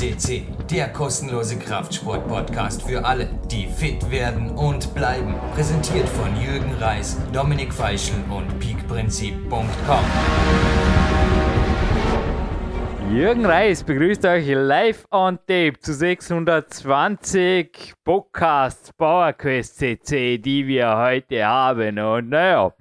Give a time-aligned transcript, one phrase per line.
[0.00, 5.34] CC, der kostenlose Kraftsport-Podcast für alle, die fit werden und bleiben.
[5.54, 10.04] Präsentiert von Jürgen Reis, Dominik Feischl und peakprinzip.com.
[13.12, 21.44] Jürgen Reis begrüßt euch live on tape zu 620 Podcasts PowerQuest CC, die wir heute
[21.44, 21.98] haben.
[21.98, 22.72] Und naja,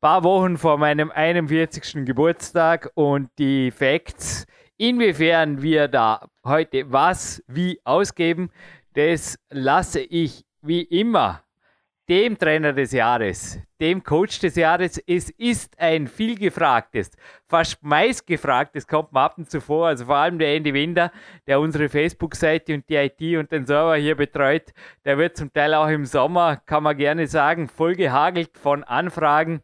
[0.00, 2.04] paar Wochen vor meinem 41.
[2.04, 4.46] Geburtstag und die Facts,
[4.82, 8.50] inwiefern wir da heute was wie ausgeben,
[8.94, 11.44] das lasse ich wie immer
[12.08, 14.98] dem Trainer des Jahres, dem Coach des Jahres.
[15.06, 17.12] Es ist ein viel gefragtes,
[17.46, 19.86] fast meist gefragtes, kommt mir ab und zu vor.
[19.86, 21.12] Also vor allem der Andy Winder,
[21.46, 24.72] der unsere Facebook-Seite und die IT und den Server hier betreut,
[25.04, 29.62] der wird zum Teil auch im Sommer, kann man gerne sagen, voll gehagelt von Anfragen.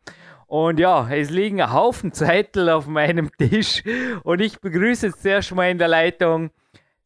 [0.48, 3.82] Und ja, es liegen ein Haufen Zettel auf meinem Tisch
[4.24, 6.50] und ich begrüße jetzt zuerst mal in der Leitung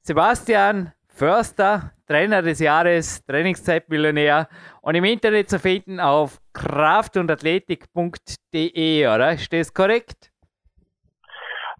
[0.02, 4.48] Sebastian Förster, Trainer des Jahres, Trainingszeitmillionär
[4.80, 9.32] und im Internet zu finden auf kraftundathletik.de, oder?
[9.32, 10.30] Ist das korrekt?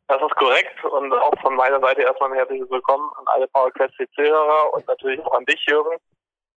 [0.08, 3.94] Das ist korrekt und auch von meiner Seite erstmal ein herzliches Willkommen an alle PowerQuest
[3.98, 5.96] CC-Hörer und natürlich auch an dich, Jürgen.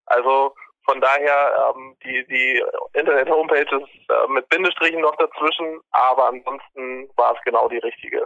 [0.06, 0.52] Also
[0.86, 2.62] von daher, ähm, die, die
[2.94, 8.24] Internet-Homepage ist äh, mit Bindestrichen noch dazwischen, aber ansonsten war es genau die richtige.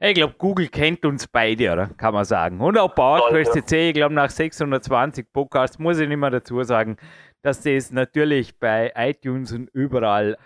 [0.00, 1.90] Ich glaube, Google kennt uns beide, oder?
[1.96, 2.60] Kann man sagen.
[2.60, 6.96] Und auch PowerQuest CC, ich glaube, nach 620 Podcasts muss ich nicht mehr dazu sagen,
[7.42, 10.36] dass das natürlich bei iTunes und überall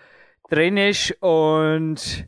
[0.51, 1.11] drin ist.
[1.23, 2.27] Und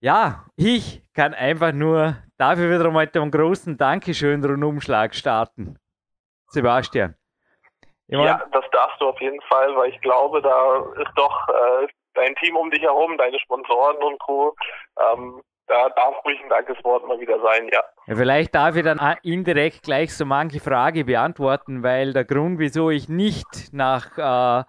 [0.00, 5.78] ja, ich kann einfach nur dafür wieder mal mit einem großen Dankeschön Rundumschlag starten.
[6.48, 7.14] Sebastian.
[8.08, 11.48] Ich mein, ja, das darfst du auf jeden Fall, weil ich glaube, da ist doch
[11.48, 14.54] äh, dein Team um dich herum, deine Sponsoren und Co.
[15.00, 17.82] Ähm, da darf ruhig ein Dankeswort mal wieder sein, ja.
[18.06, 18.16] ja.
[18.16, 23.08] Vielleicht darf ich dann indirekt gleich so manche Frage beantworten, weil der Grund, wieso ich
[23.08, 24.64] nicht nach äh,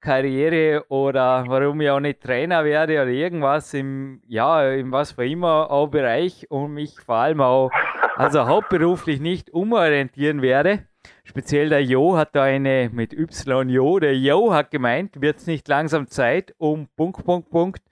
[0.00, 5.26] Karriere oder warum ich auch nicht Trainer werde oder irgendwas im, ja, in was für
[5.26, 7.70] immer auch Bereich und mich vor allem auch,
[8.16, 10.88] also hauptberuflich nicht umorientieren werde,
[11.30, 14.00] Speziell der Jo hat da eine mit Y Jo.
[14.00, 17.82] Der Jo hat gemeint, wird es nicht langsam Zeit um Punkt, Punkt, Punkt.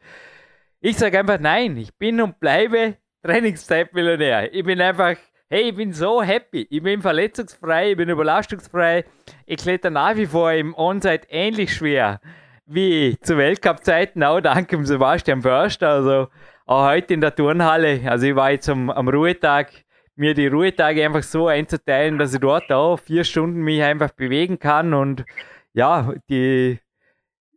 [0.81, 4.53] Ich sage einfach nein, ich bin und bleibe Trainingszeitmillionär.
[4.53, 5.15] Ich bin einfach,
[5.49, 6.67] hey, ich bin so happy.
[6.69, 9.05] Ich bin verletzungsfrei, ich bin überlastungsfrei.
[9.47, 12.21] Ich kletter nach wie vor im Onsite ähnlich schwer
[12.67, 15.91] wie zu Weltcup-Zeiten, auch dank dem Sebastian Förster.
[15.91, 16.27] Also
[16.67, 18.01] auch heute in der Turnhalle.
[18.05, 19.71] Also ich war jetzt am, am Ruhetag
[20.19, 24.59] mir die Ruhetage einfach so einzuteilen, dass ich dort auch vier Stunden mich einfach bewegen
[24.59, 25.25] kann und
[25.73, 26.79] ja, die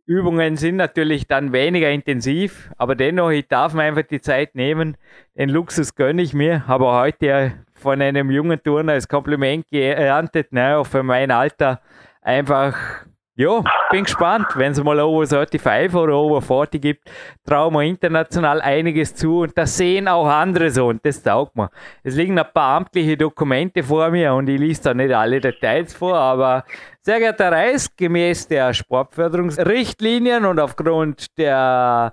[0.06, 4.96] Übungen sind natürlich dann weniger intensiv, aber dennoch, ich darf mir einfach die Zeit nehmen.
[5.36, 6.66] Den Luxus gönne ich mir.
[6.66, 11.80] Habe heute von einem jungen Turner als Kompliment geerntet, ne, auch für mein Alter
[12.20, 14.48] einfach ja, bin gespannt.
[14.54, 17.10] Wenn es mal Over 35 oder Over 40 gibt,
[17.46, 21.70] trauen wir international einiges zu und das sehen auch andere so und das taugt mir.
[22.02, 25.94] Es liegen ein paar amtliche Dokumente vor mir und ich lese da nicht alle Details
[25.94, 26.64] vor, aber
[27.00, 32.12] sehr geehrter Reis, gemäß der Sportförderungsrichtlinien und aufgrund der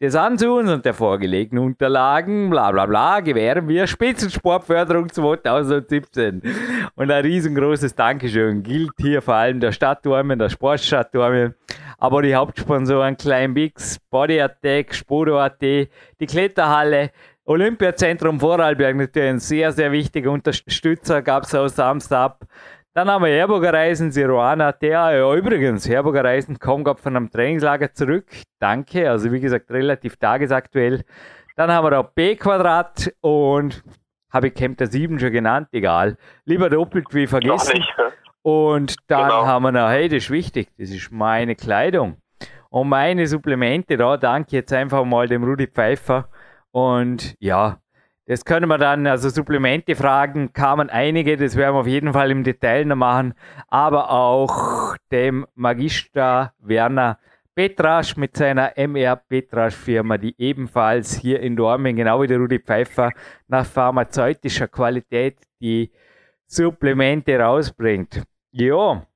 [0.00, 6.40] des Ansuchens und der vorgelegten Unterlagen, bla bla bla, gewähren wir Spitzensportförderung 2017.
[6.94, 11.54] Und ein riesengroßes Dankeschön gilt hier vor allem der Stadtturme, der Sportstadtturme,
[11.98, 15.88] aber die Hauptsponsoren Klein Bix, Body Attack, Spodo.at, die
[16.28, 17.10] Kletterhalle,
[17.44, 22.36] Olympiazentrum Vorarlberg natürlich ein sehr, sehr wichtiger Unterstützer, gab es aus Samstag.
[22.94, 27.30] Dann haben wir Herburger Reisen, Siruana, der, ja übrigens, Herburger Reisen kommt gerade von einem
[27.30, 28.26] Trainingslager zurück.
[28.58, 31.04] Danke, also wie gesagt, relativ tagesaktuell.
[31.54, 33.84] Dann haben wir da B-Quadrat und
[34.30, 36.16] habe ich Camp der 7 schon genannt, egal.
[36.44, 37.84] Lieber doppelt wie vergessen.
[38.42, 39.46] Und dann genau.
[39.46, 42.16] haben wir noch, hey, das ist wichtig, das ist meine Kleidung.
[42.70, 46.28] Und meine Supplemente, da danke jetzt einfach mal dem Rudi Pfeiffer.
[46.70, 47.78] Und ja,
[48.28, 52.30] das können wir dann, also Supplemente fragen, kamen einige, das werden wir auf jeden Fall
[52.30, 53.32] im Detail noch machen,
[53.68, 57.18] aber auch dem Magister Werner
[57.54, 62.58] Petrasch mit seiner MR Petrasch Firma, die ebenfalls hier in Dormen, genau wie der Rudi
[62.58, 63.12] Pfeiffer,
[63.48, 65.90] nach pharmazeutischer Qualität die
[66.46, 68.22] Supplemente rausbringt.
[68.50, 69.06] Ja,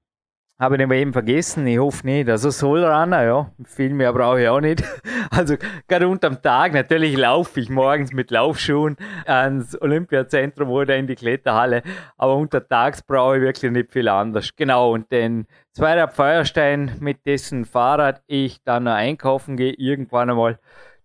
[0.62, 2.29] habe ich eben vergessen, ich hoffe nicht.
[2.29, 4.82] Also Solrunner, ja, viel mehr brauche ich auch nicht.
[5.35, 5.56] Also
[5.88, 11.82] gerade unterm Tag, natürlich laufe ich morgens mit Laufschuhen ans Olympiazentrum oder in die Kletterhalle,
[12.19, 14.55] aber untertags brauche ich wirklich nicht viel anders.
[14.55, 20.58] Genau, und den Zweirad Feuerstein, mit dessen Fahrrad ich dann einkaufen gehe, irgendwann einmal,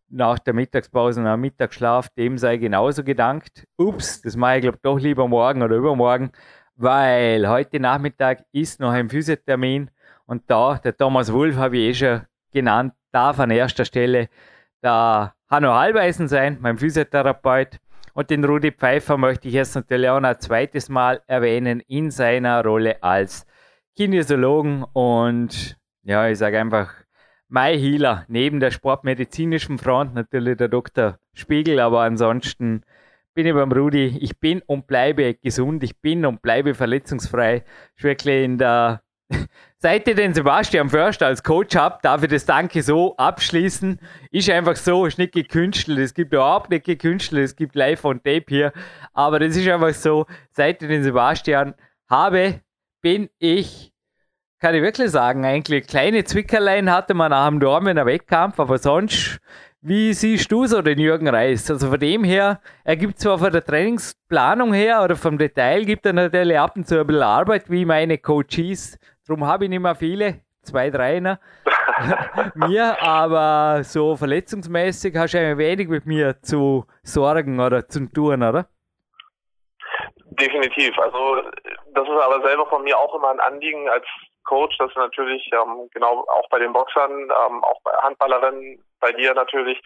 [0.10, 3.66] nach der Mittagspause und am Mittagsschlaf, dem sei genauso gedankt.
[3.78, 6.32] Ups, das mache ich glaube doch lieber morgen oder übermorgen,
[6.78, 9.90] weil heute Nachmittag ist noch ein Physiothermin
[10.26, 12.22] und da, der Thomas Wolf habe ich eh schon
[12.54, 14.30] genannt, darf an erster Stelle
[14.84, 17.80] der Hanno Halbeisen sein, mein Physiotherapeut.
[18.14, 22.10] Und den Rudi Pfeiffer möchte ich jetzt natürlich auch noch ein zweites Mal erwähnen in
[22.10, 23.46] seiner Rolle als
[23.96, 26.94] Kinesiologen und ja, ich sage einfach
[27.48, 31.18] My Healer neben der sportmedizinischen Front, natürlich der Dr.
[31.34, 32.84] Spiegel, aber ansonsten
[33.38, 34.18] bin ich beim Rudi.
[34.20, 37.64] Ich bin und bleibe gesund, ich bin und bleibe verletzungsfrei.
[37.96, 39.04] Ich wirklich in der
[39.78, 44.00] Seit ich den Sebastian Förster als Coach habe, darf ich das Danke so abschließen.
[44.32, 46.00] Ist einfach so, ist nicht gekünstelt.
[46.00, 47.46] Es gibt überhaupt nicht gekünstelt.
[47.46, 48.74] Es gibt live on tape hier.
[49.14, 51.76] Aber das ist einfach so, seit ich den Sebastian
[52.10, 52.62] habe,
[53.04, 53.94] bin ich,
[54.60, 59.40] kann ich wirklich sagen, eigentlich kleine Zwickerlein hatte man nach dem Dormener Wettkampf, aber sonst,
[59.88, 61.72] wie siehst du so den Jürgen Reis?
[61.72, 66.06] Also von dem her, er gibt zwar von der Trainingsplanung her oder vom Detail gibt
[66.06, 69.82] er natürlich ab und zu ein bisschen Arbeit, wie meine Coaches Darum habe ich nicht
[69.82, 71.40] mehr viele, zwei, drei ne?
[72.56, 78.42] mir, aber so verletzungsmäßig hast du ein wenig mit mir zu sorgen oder zu tun,
[78.42, 78.68] oder?
[80.32, 80.98] Definitiv.
[81.00, 81.42] Also
[81.94, 84.06] das ist aber selber von mir auch immer ein Anliegen als
[84.46, 89.34] Coach, dass natürlich ähm, genau auch bei den Boxern, ähm, auch bei Handballerinnen, bei dir
[89.34, 89.80] natürlich,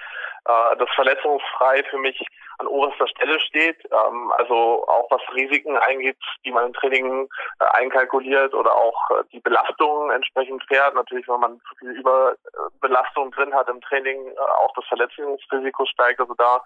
[0.46, 2.20] äh, das verletzungsfrei für mich
[2.60, 3.78] an oberster Stelle steht.
[3.92, 7.28] Ähm, also auch was Risiken eingeht, die man im Training
[7.60, 10.96] äh, einkalkuliert oder auch äh, die Belastung entsprechend fährt.
[10.96, 16.20] Natürlich, wenn man zu viel Überbelastung drin hat im Training, äh, auch das Verletzungsrisiko steigt.
[16.20, 16.62] Also da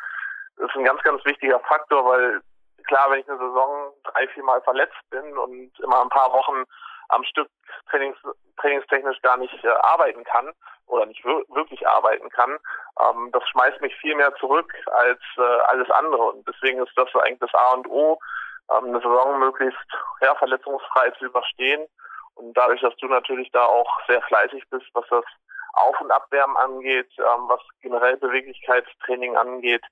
[0.57, 2.41] ist ein ganz, ganz wichtiger Faktor, weil
[2.87, 6.63] klar, wenn ich eine Saison drei, vier Mal verletzt bin und immer ein paar Wochen
[7.09, 7.49] am Stück
[7.89, 8.17] trainings,
[8.57, 10.51] trainingstechnisch gar nicht äh, arbeiten kann
[10.87, 12.57] oder nicht wirklich arbeiten kann,
[13.01, 16.23] ähm, das schmeißt mich viel mehr zurück als äh, alles andere.
[16.23, 18.19] Und deswegen ist das eigentlich das A und O,
[18.71, 19.87] ähm, eine Saison möglichst
[20.21, 21.87] ja, verletzungsfrei zu überstehen.
[22.35, 25.23] Und dadurch, dass du natürlich da auch sehr fleißig bist, was das
[25.73, 29.83] Auf- und Abwärmen angeht, ähm, was generell Beweglichkeitstraining angeht,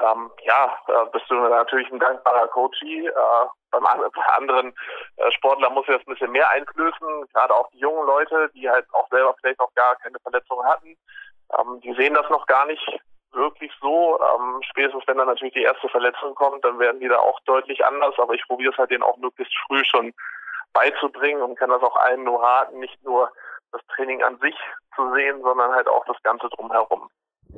[0.00, 0.78] ähm, ja,
[1.12, 3.06] bist du natürlich ein dankbarer Coachie.
[3.06, 3.82] Äh, beim,
[4.14, 4.74] bei anderen
[5.16, 8.86] äh, Sportlern muss das ein bisschen mehr einflößen, gerade auch die jungen Leute, die halt
[8.92, 10.96] auch selber vielleicht noch gar keine Verletzungen hatten.
[11.58, 13.00] Ähm, die sehen das noch gar nicht
[13.32, 14.18] wirklich so.
[14.20, 17.84] Ähm, spätestens wenn dann natürlich die erste Verletzung kommt, dann werden die da auch deutlich
[17.84, 18.14] anders.
[18.18, 20.12] Aber ich probiere es halt denen auch möglichst früh schon
[20.72, 23.30] beizubringen und kann das auch allen nur raten, nicht nur
[23.72, 24.56] das Training an sich
[24.94, 27.08] zu sehen, sondern halt auch das Ganze drumherum.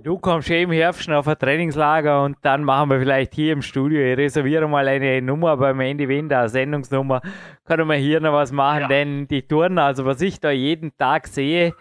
[0.03, 3.63] Du kommst eh im Herbst auf ein Trainingslager und dann machen wir vielleicht hier im
[3.63, 4.01] Studio.
[4.01, 7.21] Ich reserviere mal eine Nummer beim Andy Winder, eine Sendungsnummer.
[7.65, 8.89] Können wir hier noch was machen, ja.
[8.89, 11.75] denn die Touren, also was ich da jeden Tag sehe,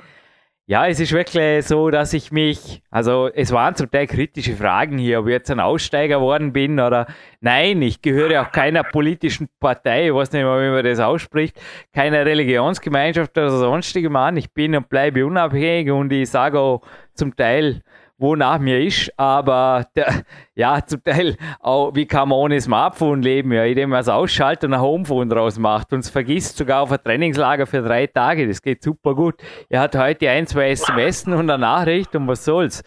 [0.69, 4.97] ja, es ist wirklich so, dass ich mich, also es waren zum Teil kritische Fragen
[4.97, 7.07] hier, ob ich jetzt ein Aussteiger worden bin oder
[7.39, 11.57] nein, ich gehöre auch keiner politischen Partei, ich weiß nicht mal, wie man das ausspricht,
[11.93, 14.35] keiner Religionsgemeinschaft oder sonstigem an.
[14.35, 16.81] Ich bin und bleibe unabhängig und ich sage auch
[17.13, 17.81] zum Teil,
[18.17, 20.23] wo nach mir ist, aber der,
[20.55, 24.65] ja, zum Teil auch, wie kann man ohne Smartphone leben, ja, indem man es ausschaltet
[24.65, 28.47] und ein Homefone draus macht und es vergisst sogar auf ein Trainingslager für drei Tage,
[28.47, 29.35] das geht super gut.
[29.69, 32.83] Er hat heute ein, zwei SMS und eine Nachricht und was soll's.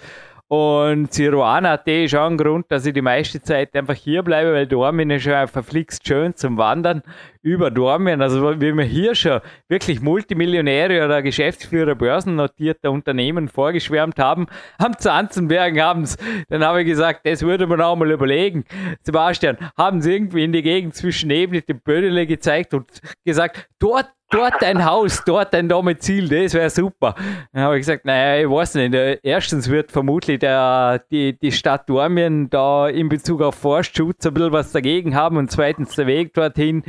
[0.52, 4.66] Und Siruana ist auch ein Grund, dass ich die meiste Zeit einfach hier bleibe, weil
[4.66, 7.04] Dormin ist ja verflixt schön zum Wandern
[7.40, 8.20] über Dormien.
[8.20, 15.80] Also wie wir hier schon wirklich Multimillionäre oder Geschäftsführer börsennotierter Unternehmen vorgeschwärmt haben, am Zanzenbergen
[15.80, 16.16] haben es.
[16.48, 18.64] Dann habe ich gesagt, das würde man auch mal überlegen.
[19.04, 22.88] Sebastian, haben sie irgendwie in die Gegend zwischen Ebnet und Bödele gezeigt und
[23.24, 27.14] gesagt, dort dort ein Haus, dort ein Domizil, das wäre super.
[27.52, 28.94] Dann habe ich gesagt, naja, ich weiß nicht.
[29.22, 34.52] Erstens wird vermutlich der, die, die Stadt Dormien da in Bezug auf Forstschutz ein bisschen
[34.52, 36.82] was dagegen haben und zweitens der Weg dorthin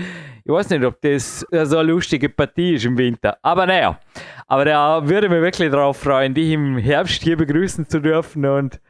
[0.43, 3.37] ich weiß nicht, ob das so eine lustige Partie ist im Winter.
[3.41, 3.99] Aber naja,
[4.47, 8.45] aber da würde mich wirklich darauf freuen, dich im Herbst hier begrüßen zu dürfen.
[8.45, 8.81] Und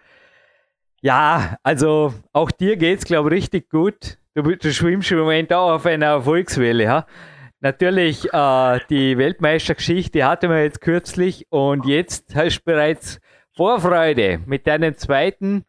[1.02, 4.18] ja, also auch dir geht es, glaube ich, richtig gut.
[4.34, 6.84] Du, du, schwimmst im Moment auch auf einer Erfolgswelle.
[6.84, 7.06] Ja?
[7.64, 13.20] Natürlich, äh, die Weltmeistergeschichte hatten wir jetzt kürzlich und jetzt hast du bereits
[13.56, 15.64] Vorfreude mit deinem zweiten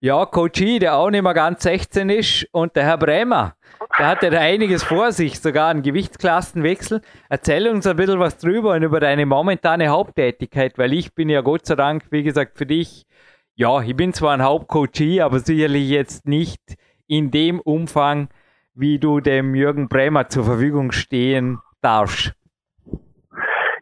[0.00, 3.56] ja, Coachie, der auch nicht mehr ganz 16 ist, und der Herr Bremer.
[3.98, 7.00] Der hatte da einiges vor sich, sogar einen Gewichtsklassenwechsel.
[7.30, 11.40] Erzähl uns ein bisschen was drüber und über deine momentane Haupttätigkeit, weil ich bin ja
[11.40, 13.06] Gott sei Dank, wie gesagt, für dich,
[13.54, 16.60] ja, ich bin zwar ein Hauptcoachie, aber sicherlich jetzt nicht
[17.06, 18.28] in dem Umfang,
[18.74, 22.34] wie du dem Jürgen Bremer zur Verfügung stehen darfst.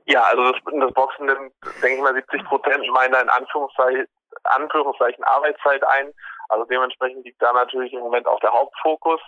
[0.07, 4.07] Ja, also das, das Boxen nimmt, denke ich mal, 70 Prozent meiner in Anführungszeichen
[4.45, 6.13] Anführungszeichen Arbeitszeit ein.
[6.49, 9.21] Also dementsprechend liegt da natürlich im Moment auch der Hauptfokus.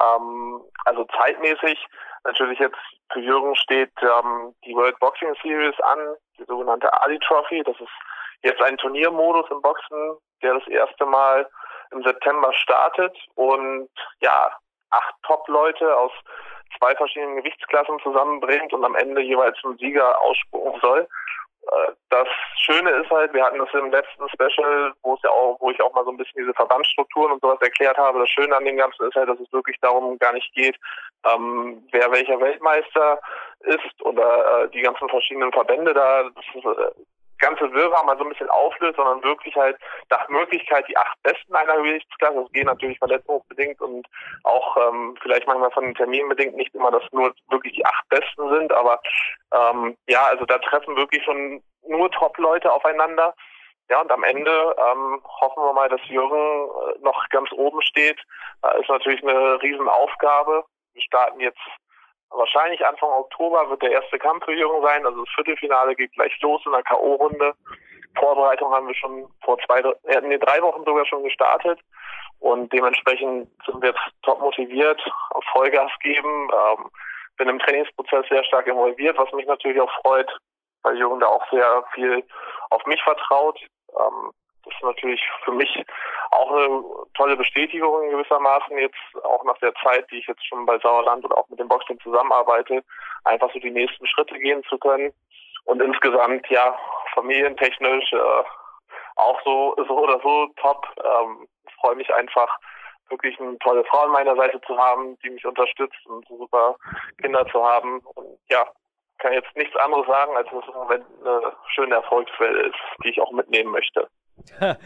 [0.00, 1.86] Ähm, also zeitmäßig
[2.24, 2.78] natürlich jetzt
[3.12, 5.98] für Jürgen steht ähm, die World Boxing Series an,
[6.38, 7.62] die sogenannte Ali Trophy.
[7.64, 7.88] Das ist
[8.42, 11.48] jetzt ein Turniermodus im Boxen, der das erste Mal
[11.90, 13.88] im September startet und
[14.20, 14.50] ja,
[14.90, 16.12] acht Top-Leute aus
[16.78, 21.08] zwei verschiedenen Gewichtsklassen zusammenbringt und am Ende jeweils einen Sieger ausspucken soll.
[21.68, 25.58] Äh, das Schöne ist halt, wir hatten das im letzten Special, wo es ja auch,
[25.60, 28.20] wo ich auch mal so ein bisschen diese Verbandsstrukturen und sowas erklärt habe.
[28.20, 30.76] Das Schöne an dem Ganzen ist halt, dass es wirklich darum gar nicht geht,
[31.24, 33.20] ähm, wer welcher Weltmeister
[33.60, 36.24] ist oder äh, die ganzen verschiedenen Verbände da.
[36.24, 36.90] Das ist, äh,
[37.38, 39.76] ganze Wirrwarr mal so ein bisschen auflöst, sondern wirklich halt
[40.10, 42.42] nach Möglichkeit die acht Besten einer Gewichtsklasse.
[42.42, 44.06] Das geht natürlich verletzungsbedingt und
[44.44, 48.08] auch ähm, vielleicht manchmal von den Terminen bedingt nicht immer, dass nur wirklich die acht
[48.08, 49.00] Besten sind, aber
[49.52, 53.34] ähm, ja, also da treffen wirklich schon nur Top-Leute aufeinander.
[53.90, 58.20] Ja, und am Ende ähm, hoffen wir mal, dass Jürgen äh, noch ganz oben steht.
[58.62, 60.64] Äh, ist natürlich eine Riesenaufgabe.
[60.92, 61.58] Wir starten jetzt
[62.30, 65.04] Wahrscheinlich Anfang Oktober wird der erste Kampf für Jürgen sein.
[65.06, 67.54] Also das Viertelfinale geht gleich los in der K.O.-Runde.
[68.18, 71.80] Vorbereitung haben wir schon vor zwei, äh, nee, drei Wochen sogar schon gestartet.
[72.40, 76.50] Und dementsprechend sind wir jetzt top motiviert, auf Vollgas geben.
[76.52, 76.90] Ähm,
[77.36, 80.30] bin im Trainingsprozess sehr stark involviert, was mich natürlich auch freut,
[80.82, 82.24] weil Jürgen da auch sehr viel
[82.70, 83.58] auf mich vertraut.
[83.90, 84.32] Ähm,
[84.64, 85.84] das ist natürlich für mich
[86.30, 86.82] auch eine
[87.14, 91.32] tolle Bestätigung gewissermaßen jetzt auch nach der Zeit, die ich jetzt schon bei Sauerland und
[91.32, 92.82] auch mit dem Boxing zusammenarbeite,
[93.24, 95.12] einfach so die nächsten Schritte gehen zu können
[95.64, 96.76] und insgesamt ja
[97.14, 98.44] familientechnisch äh,
[99.16, 100.86] auch so so oder so top.
[101.02, 101.48] Ähm,
[101.80, 102.48] freue mich einfach
[103.08, 106.76] wirklich eine tolle Frau an meiner Seite zu haben, die mich unterstützt und super
[107.20, 108.66] Kinder zu haben und ja
[109.18, 113.10] kann jetzt nichts anderes sagen, als dass es im Moment eine schöne Erfolgswelle ist, die
[113.10, 114.08] ich auch mitnehmen möchte.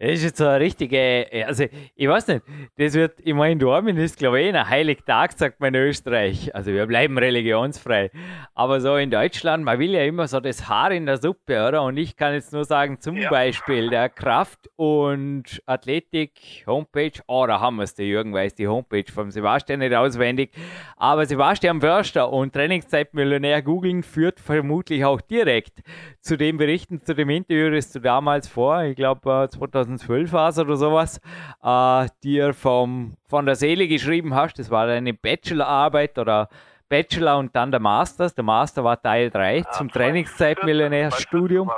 [0.00, 1.64] Das ist jetzt so eine richtige, also
[1.96, 2.42] ich weiß nicht,
[2.76, 6.54] das wird, ich meine, Dormin ist glaube ich ein Heiligtag, sagt man in Österreich.
[6.54, 8.12] Also wir bleiben religionsfrei.
[8.54, 11.82] Aber so in Deutschland, man will ja immer so das Haar in der Suppe, oder?
[11.82, 13.28] Und ich kann jetzt nur sagen, zum ja.
[13.28, 19.10] Beispiel der Kraft- und Athletik-Homepage, oh, da haben wir es, der Jürgen weiß die Homepage
[19.12, 20.52] vom Sebastian nicht auswendig.
[20.96, 25.80] Aber Sebastian Wörster und Trainingszeitmillionär googeln führt vermutlich auch direkt
[26.20, 30.48] zu dem Berichten, zu dem Interview, das du damals vor, ich glaube 2000 2012 war
[30.50, 31.20] es oder sowas,
[31.62, 34.58] äh, dir vom, von der Seele geschrieben hast.
[34.58, 36.48] Das war deine Bachelorarbeit oder
[36.88, 38.28] Bachelor und dann der Master.
[38.30, 41.70] Der Master war Teil 3 ja, zum Trainingszeitmillionärstudium.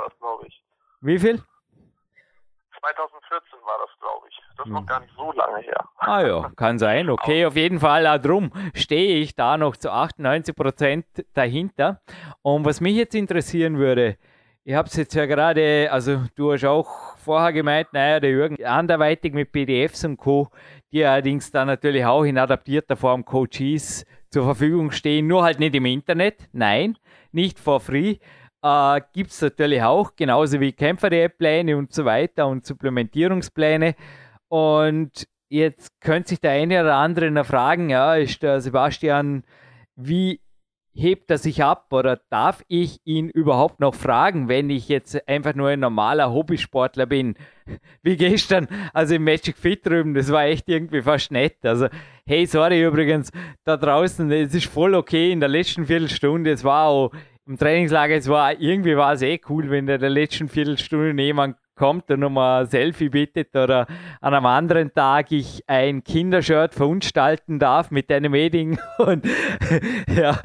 [1.01, 1.41] Wie viel?
[2.79, 4.41] 2014 war das, glaube ich.
[4.57, 4.85] Das ist noch hm.
[4.87, 5.85] gar nicht so lange her.
[5.97, 7.09] Ah ja, kann sein.
[7.21, 8.07] Okay, auf jeden Fall.
[8.07, 12.01] Auch drum stehe ich da noch zu 98 Prozent dahinter.
[12.41, 14.17] Und was mich jetzt interessieren würde,
[14.63, 18.63] ich habe es jetzt ja gerade, also du hast auch vorher gemeint, naja, der Jürgen
[18.63, 20.49] anderweitig mit PDFs und Co.,
[20.91, 25.75] die allerdings dann natürlich auch in adaptierter Form Coaches zur Verfügung stehen, nur halt nicht
[25.75, 26.97] im Internet, nein,
[27.31, 28.17] nicht for free.
[28.61, 33.95] Äh, Gibt es natürlich auch, genauso wie Kämpfer-Pläne und so weiter und Supplementierungspläne.
[34.47, 39.43] Und jetzt könnte sich der eine oder andere noch fragen, ja, ist der Sebastian,
[39.95, 40.39] wie
[40.93, 45.55] hebt er sich ab oder darf ich ihn überhaupt noch fragen, wenn ich jetzt einfach
[45.55, 47.35] nur ein normaler Hobbysportler bin?
[48.03, 51.57] Wie gestern, also im Magic Fit drüben, das war echt irgendwie fast nett.
[51.63, 51.87] Also,
[52.25, 53.31] hey, sorry übrigens,
[53.63, 57.11] da draußen, es ist voll okay in der letzten Viertelstunde, es war auch
[57.45, 61.57] im Trainingslager, es war irgendwie war es eh cool, wenn in der letzten Viertelstunde jemand
[61.75, 63.87] kommt und nochmal ein Selfie bittet oder
[64.19, 69.25] an einem anderen Tag ich ein Kindershirt verunstalten darf mit einem Edding und
[70.15, 70.39] ja,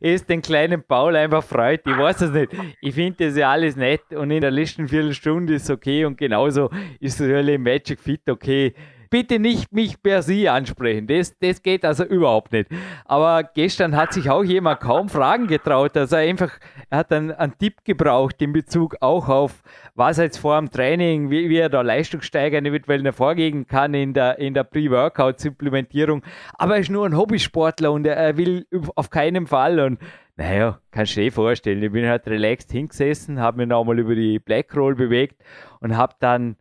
[0.00, 1.86] es den kleinen Paul einfach freut.
[1.86, 2.52] Ich weiß es nicht.
[2.80, 6.18] Ich finde das ja alles nett und in der letzten Viertelstunde ist es okay und
[6.18, 8.74] genauso ist es im Magic Fit okay
[9.10, 11.06] bitte nicht mich per Sie ansprechen.
[11.06, 12.68] Das, das geht also überhaupt nicht.
[13.04, 15.96] Aber gestern hat sich auch jemand kaum Fragen getraut.
[15.96, 16.50] Also einfach,
[16.90, 19.62] er hat einen, einen Tipp gebraucht in Bezug auch auf,
[19.94, 24.14] was jetzt vor dem Training, wie, wie er da Leistung steigern eventuell vorgehen kann in
[24.14, 26.22] der, in der Pre-Workout-Supplementierung.
[26.54, 29.98] Aber er ist nur ein Hobbysportler und er, er will auf keinen Fall und
[30.38, 31.82] naja, kannst du dir eh vorstellen.
[31.82, 35.42] Ich bin halt relaxed hingesessen, habe mich nochmal über die Blackroll bewegt
[35.80, 36.56] und habe dann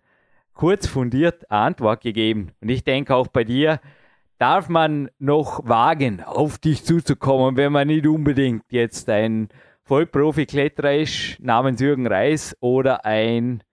[0.58, 2.52] kurz fundiert Antwort gegeben.
[2.62, 3.80] Und ich denke auch bei dir,
[4.40, 9.50] darf man noch wagen, auf dich zuzukommen, wenn man nicht unbedingt jetzt ein
[9.84, 13.64] Vollprofi-Kletterer ist, namens Jürgen Reis oder ein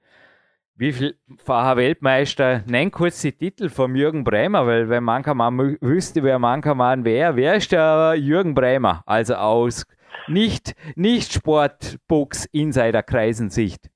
[0.76, 6.40] wie vielfacher Weltmeister, nenn kurz die Titel von Jürgen Bremer, weil wenn Mankermann wüsste, wer
[6.40, 9.04] Mankermann wäre, wer ist der Jürgen Bremer?
[9.06, 9.86] Also aus
[10.26, 13.88] nicht, nicht Sportbox-Insider-Kreisensicht.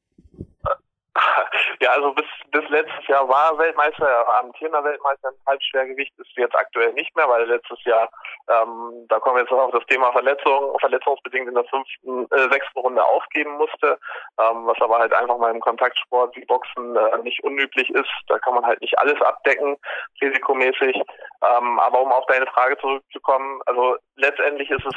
[1.81, 6.37] Ja, also bis, bis letztes Jahr war er Weltmeister, er amtierender Weltmeister im Halbschwergewicht, ist
[6.37, 8.11] jetzt aktuell nicht mehr, weil letztes Jahr,
[8.49, 12.51] ähm, da kommen wir jetzt noch auf das Thema Verletzung, verletzungsbedingt in der fünften, äh,
[12.51, 13.99] sechsten Runde aufgeben musste,
[14.39, 18.11] ähm, was aber halt einfach mal im Kontaktsport wie Boxen äh, nicht unüblich ist.
[18.29, 19.77] Da kann man halt nicht alles abdecken,
[20.21, 20.97] risikomäßig.
[20.97, 24.95] Ähm, aber um auf deine Frage zurückzukommen, also letztendlich ist es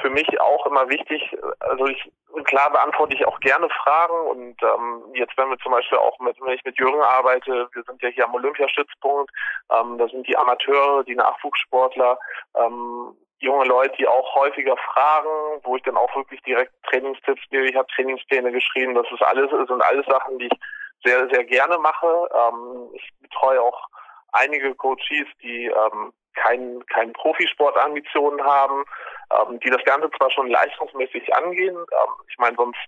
[0.00, 2.10] für mich auch immer wichtig, also ich
[2.44, 6.36] klar beantworte ich auch gerne Fragen und ähm, jetzt wenn wir zum Beispiel auch mit,
[6.40, 9.30] wenn ich mit Jürgen arbeite, wir sind ja hier am Olympiastützpunkt,
[9.70, 12.18] ähm, da sind die Amateure, die Nachwuchssportler,
[12.56, 17.68] ähm, junge Leute, die auch häufiger fragen, wo ich dann auch wirklich direkt Trainingstipps gebe.
[17.68, 20.58] Ich habe Trainingspläne geschrieben, das ist alles, sind alles Sachen, die ich
[21.04, 22.28] sehr, sehr gerne mache.
[22.34, 23.86] Ähm, ich betreue auch
[24.32, 28.84] einige Coaches, die ähm, kein, kein Profisportambitionen haben,
[29.30, 32.78] ähm, die das Ganze zwar schon leistungsmäßig angehen, ähm, ich meine, sonst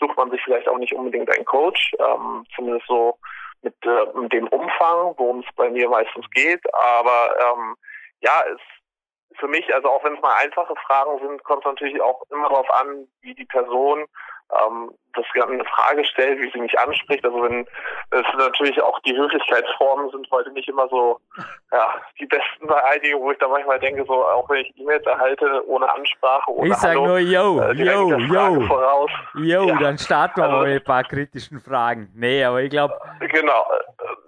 [0.00, 3.18] sucht man sich vielleicht auch nicht unbedingt einen Coach, ähm, zumindest so
[3.62, 7.76] mit, äh, mit dem Umfang, worum es bei mir meistens geht, aber ähm,
[8.20, 8.60] ja, es
[9.38, 12.48] für mich, also auch wenn es mal einfache Fragen sind, kommt es natürlich auch immer
[12.48, 14.06] darauf an, wie die Person
[14.50, 17.22] ähm, das eine Frage stellt, wie sie mich anspricht.
[17.24, 17.66] Also wenn
[18.10, 21.18] es natürlich auch die Höflichkeitsformen sind heute nicht immer so
[21.70, 25.04] ja, die besten bei einigen, wo ich da manchmal denke, so auch wenn ich E-Mails
[25.04, 28.60] erhalte, ohne Ansprache, ohne Ich sag Hallo, nur yo, äh, yo, yo.
[28.66, 29.10] voraus.
[29.34, 29.76] Jo, Ja.
[29.78, 32.10] dann starten wir Also- mal mit ein paar kritischen Fragen.
[32.14, 33.66] Nee, aber ich glaube, Genau.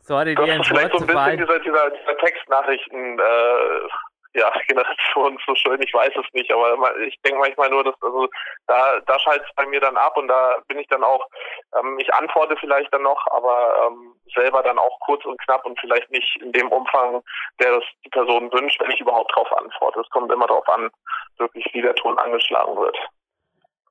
[0.02, 3.88] sorry, Das dir ist vielleicht so ein bisschen dieser, dieser Textnachrichten äh,
[4.34, 8.28] ja, Generation so schön, ich weiß es nicht, aber ich denke manchmal nur, dass also
[8.66, 11.26] da, da schaltet es bei mir dann ab und da bin ich dann auch,
[11.78, 15.78] ähm, ich antworte vielleicht dann noch, aber ähm, selber dann auch kurz und knapp und
[15.80, 17.22] vielleicht nicht in dem Umfang,
[17.60, 20.00] der das die Person wünscht, wenn ich überhaupt darauf antworte.
[20.00, 20.90] Es kommt immer darauf an,
[21.38, 22.98] wirklich wie der Ton angeschlagen wird.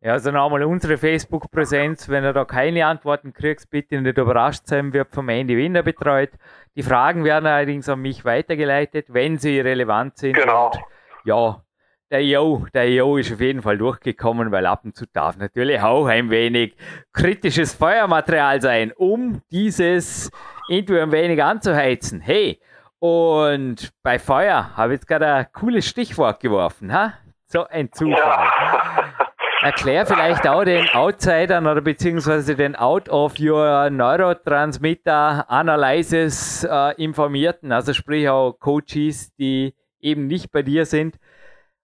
[0.03, 2.09] Ja, also nochmal unsere Facebook-Präsenz.
[2.09, 6.31] Wenn du da keine Antworten kriegst, bitte nicht überrascht sein, wird vom Andy Wiener betreut.
[6.75, 10.35] Die Fragen werden allerdings an mich weitergeleitet, wenn sie relevant sind.
[10.35, 10.71] Genau.
[10.71, 10.79] Und
[11.23, 11.61] ja,
[12.09, 15.81] der Yo, der Yo ist auf jeden Fall durchgekommen, weil ab und zu darf natürlich
[15.81, 16.75] auch ein wenig
[17.11, 20.31] kritisches Feuermaterial sein, um dieses
[20.67, 22.21] Interview ein wenig anzuheizen.
[22.21, 22.59] Hey,
[22.99, 27.13] und bei Feuer habe ich jetzt gerade ein cooles Stichwort geworfen, ha?
[27.47, 28.17] So ein Zufall.
[28.17, 29.22] Ja.
[29.63, 37.71] Erklär vielleicht auch den Outsidern oder beziehungsweise den Out of Your Neurotransmitter Analysis äh, Informierten,
[37.71, 41.17] also sprich auch Coaches, die eben nicht bei dir sind.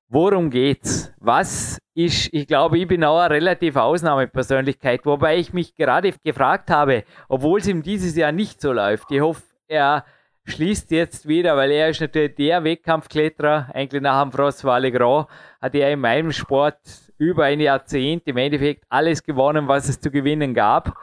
[0.10, 1.14] Worum geht's?
[1.20, 6.70] Was ist, ich glaube, ich bin auch eine relativ Ausnahmepersönlichkeit, wobei ich mich gerade gefragt
[6.70, 9.10] habe, obwohl es ihm dieses Jahr nicht so läuft.
[9.10, 10.04] Ich hoffe, er
[10.44, 15.28] schließt jetzt wieder, weil er ist natürlich der Wettkampfkletterer, eigentlich nach dem François Grand,
[15.62, 16.80] hat er in meinem Sport
[17.20, 20.98] über ein Jahrzehnt im Endeffekt alles gewonnen, was es zu gewinnen gab.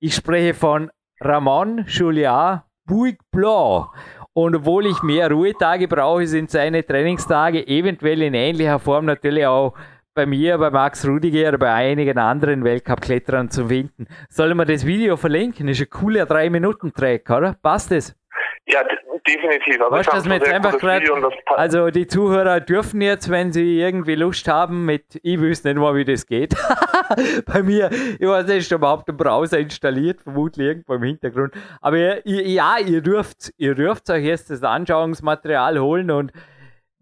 [0.00, 3.90] Ich spreche von Ramon Juliard Bouygues Blanc.
[4.32, 9.74] Und obwohl ich mehr Ruhetage brauche, sind seine Trainingstage eventuell in ähnlicher Form natürlich auch
[10.14, 14.06] bei mir, bei Max Rudiger bei einigen anderen Weltcup-Kletterern zu finden.
[14.28, 15.68] Sollen wir das Video verlinken?
[15.68, 17.56] Ist ein cooler 3-Minuten-Track, oder?
[17.62, 18.16] Passt es?
[18.72, 19.80] Ja, de definitiv.
[19.80, 21.02] Also Weißt dass wir jetzt einfach grad-
[21.58, 25.94] Also die Zuhörer dürfen jetzt, wenn sie irgendwie Lust haben, mit, ich wüsste nicht mal,
[25.94, 26.54] wie das geht.
[27.46, 31.54] Bei mir, ich weiß nicht, ist überhaupt ein Browser installiert, vermutlich irgendwo im Hintergrund.
[31.80, 36.32] Aber ihr, ja, ihr dürft, ihr dürft euch jetzt das Anschauungsmaterial holen und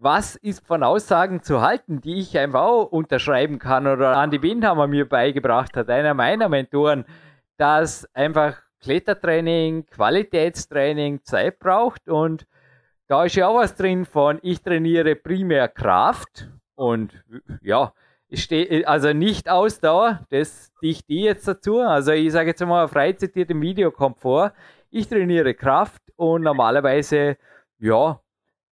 [0.00, 4.87] was ist von Aussagen zu halten, die ich einfach auch unterschreiben kann oder Andi Windhammer
[4.87, 7.04] mir beigebracht hat, einer meiner Mentoren,
[7.57, 12.46] dass einfach Klettertraining, Qualitätstraining Zeit braucht und
[13.06, 17.24] da ist ja auch was drin von, ich trainiere primär Kraft und
[17.62, 17.92] ja,
[18.28, 21.80] ich stehe also nicht Ausdauer, das dichte ich jetzt dazu.
[21.80, 24.52] Also ich sage jetzt mal, frei zitiert im Video kommt vor,
[24.90, 27.38] ich trainiere Kraft und normalerweise,
[27.78, 28.20] ja,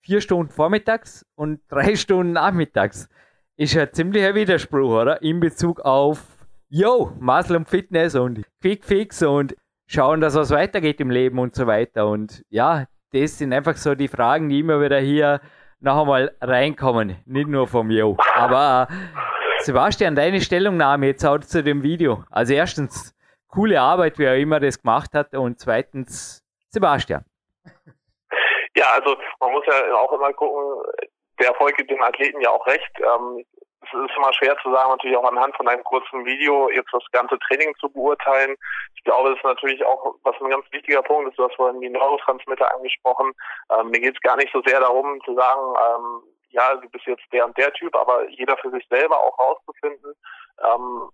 [0.03, 3.09] vier Stunden vormittags und drei Stunden nachmittags.
[3.57, 5.23] Ist ja ziemlicher Widerspruch, oder?
[5.23, 9.57] In Bezug auf, yo, Muscle und Fitness und Quick Fix und
[9.87, 12.07] schauen, dass was weitergeht im Leben und so weiter.
[12.07, 15.41] Und ja, das sind einfach so die Fragen, die immer wieder hier
[15.81, 17.17] noch einmal reinkommen.
[17.25, 18.17] Nicht nur vom Yo.
[18.35, 22.25] Aber äh, Sebastian, deine Stellungnahme jetzt auch zu dem Video.
[22.31, 23.15] Also erstens,
[23.49, 25.35] coole Arbeit, wie er immer das gemacht hat.
[25.35, 27.25] Und zweitens, Sebastian.
[28.75, 30.83] Ja, also man muss ja auch immer gucken,
[31.39, 32.91] der Erfolg gibt dem Athleten ja auch recht.
[32.99, 33.45] Ähm,
[33.93, 37.05] es ist immer schwer zu sagen, natürlich auch anhand von einem kurzen Video jetzt das
[37.13, 38.57] ganze Training zu beurteilen.
[38.95, 41.81] Ich glaube, das ist natürlich auch, was ein ganz wichtiger Punkt ist, du hast vorhin
[41.81, 43.33] die Neurotransmitter angesprochen.
[43.71, 47.07] Ähm, mir geht es gar nicht so sehr darum zu sagen, ähm, ja, du bist
[47.07, 50.15] jetzt der und der Typ, aber jeder für sich selber auch rauszufinden,
[50.65, 51.11] ähm,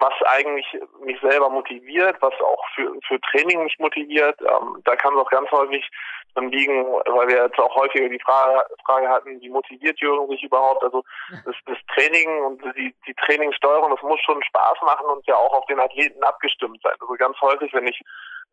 [0.00, 0.66] was eigentlich
[1.04, 4.40] mich selber motiviert, was auch für, für Training mich motiviert.
[4.40, 5.88] Ähm, da kann es auch ganz häufig
[6.34, 10.42] drin liegen, weil wir jetzt auch häufiger die Frage, Frage hatten, wie motiviert Jürgen sich
[10.42, 10.82] überhaupt?
[10.82, 11.04] Also
[11.44, 15.52] das, das Training und die, die Trainingssteuerung, das muss schon Spaß machen und ja auch
[15.52, 16.94] auf den Athleten abgestimmt sein.
[16.98, 18.00] Also ganz häufig, wenn ich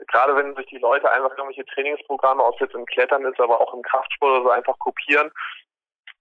[0.07, 3.73] gerade wenn sich die Leute einfach irgendwelche Trainingsprogramme aus jetzt im Klettern ist, aber auch
[3.73, 5.31] im Kraftsport oder so einfach kopieren,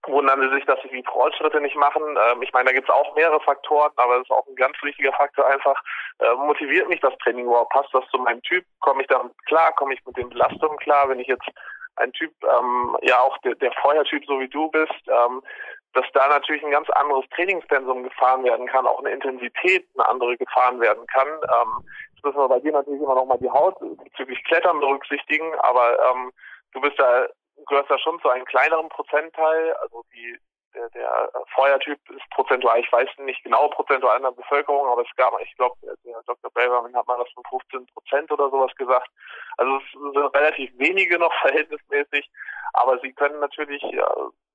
[0.06, 2.02] wundern sie sich, dass sie die Fortschritte nicht machen.
[2.02, 4.76] Ähm, ich meine, da gibt es auch mehrere Faktoren, aber das ist auch ein ganz
[4.82, 5.80] wichtiger Faktor einfach.
[6.18, 7.72] Äh, motiviert mich das Training überhaupt?
[7.72, 8.64] Passt das zu meinem Typ?
[8.80, 9.72] Komme ich damit klar?
[9.74, 11.08] Komme ich mit den Belastungen klar?
[11.08, 11.48] Wenn ich jetzt
[11.96, 15.42] ein Typ, ähm, ja auch der, der Feuertyp, so wie du bist, ähm,
[15.94, 20.36] dass da natürlich ein ganz anderes Trainingspensum gefahren werden kann, auch eine Intensität eine andere
[20.36, 21.28] gefahren werden kann.
[21.28, 25.54] Ähm, jetzt müssen wir bei dir natürlich immer noch mal die Haut bezüglich Klettern berücksichtigen,
[25.60, 26.32] aber ähm,
[26.72, 27.26] du bist da
[27.68, 29.72] gehörst da schon zu einem kleineren Prozentteil.
[29.74, 30.38] Also die,
[30.74, 35.16] der, der Feuertyp ist prozentual, ich weiß nicht genau prozentual in der Bevölkerung, aber es
[35.16, 36.50] gab, ich glaube, der Dr.
[36.50, 39.08] Braverman hat mal das von 15 Prozent oder sowas gesagt.
[39.56, 42.30] Also es sind relativ wenige noch verhältnismäßig,
[42.74, 44.06] aber sie können natürlich ja,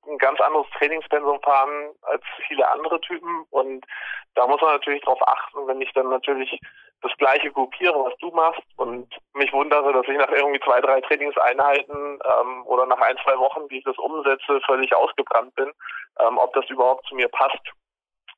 [0.08, 3.86] ein ganz anderes Trainingspensum fahren als viele andere Typen und
[4.36, 6.60] da muss man natürlich darauf achten, wenn ich dann natürlich
[7.02, 11.02] das gleiche kopiere, was du machst und mich wundere, dass ich nach irgendwie zwei, drei
[11.02, 15.72] Trainingseinheiten ähm, oder nach ein, zwei Wochen, wie ich das umsetze, völlig ausgebrannt bin,
[16.20, 17.62] ähm, ob das überhaupt zu mir passt.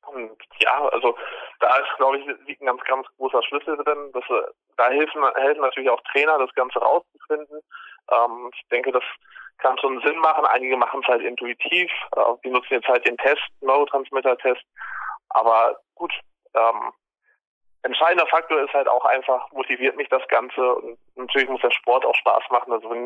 [0.08, 1.15] Und ja, also
[1.60, 4.12] da ist, glaube ich, liegt ein ganz, ganz großer Schlüssel drin.
[4.13, 7.62] Dass, äh, da helfen, helfen natürlich auch Trainer, das Ganze rauszufinden.
[8.12, 9.04] Ähm, ich denke, das
[9.60, 10.45] kann schon Sinn machen.
[10.45, 11.89] Einige machen es halt intuitiv.
[12.15, 14.63] Äh, die nutzen jetzt halt den Test, Neurotransmitter-Test.
[15.30, 16.13] Aber gut,
[16.54, 16.91] ähm,
[17.84, 22.06] entscheidender Faktor ist halt auch einfach, motiviert mich das Ganze und natürlich muss der Sport
[22.06, 22.74] auch Spaß machen.
[22.74, 23.06] Also wenn,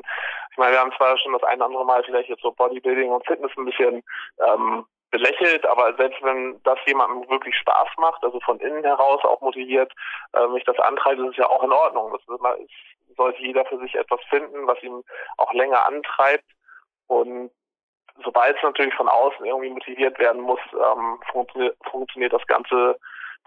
[0.52, 3.10] ich meine, wir haben zwar schon das ein oder andere Mal vielleicht jetzt so Bodybuilding
[3.10, 4.04] und Fitness ein bisschen
[4.48, 9.42] ähm, belächelt, aber selbst wenn das jemandem wirklich Spaß macht, also von innen heraus auch
[9.42, 9.92] motiviert,
[10.34, 12.12] äh, mich das antreibt, ist es ja auch in Ordnung.
[12.12, 15.04] Das ist sollte jeder für sich etwas finden, was ihn
[15.38, 16.46] auch länger antreibt.
[17.08, 17.52] Und
[18.24, 22.98] sobald es natürlich von außen irgendwie motiviert werden muss, ähm, funktio funktioniert das Ganze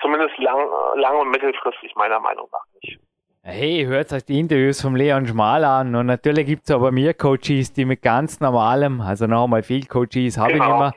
[0.00, 2.98] zumindest lang, lang und mittelfristig meiner Meinung nach nicht.
[3.42, 7.14] Hey, hört euch die Interviews vom Leon Schmal an und natürlich gibt es aber mehr
[7.14, 10.64] Coaches, die mit ganz normalem, also nochmal viel Coaches habe genau.
[10.64, 10.92] ich nicht mehr.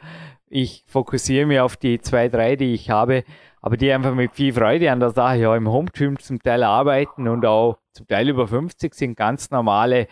[0.49, 3.23] Ich fokussiere mich auf die zwei, drei, die ich habe,
[3.61, 7.29] aber die einfach mit viel Freude an der Sache ja im Home-Gym zum Teil arbeiten
[7.29, 10.07] und auch zum Teil über 50 sind ganz normale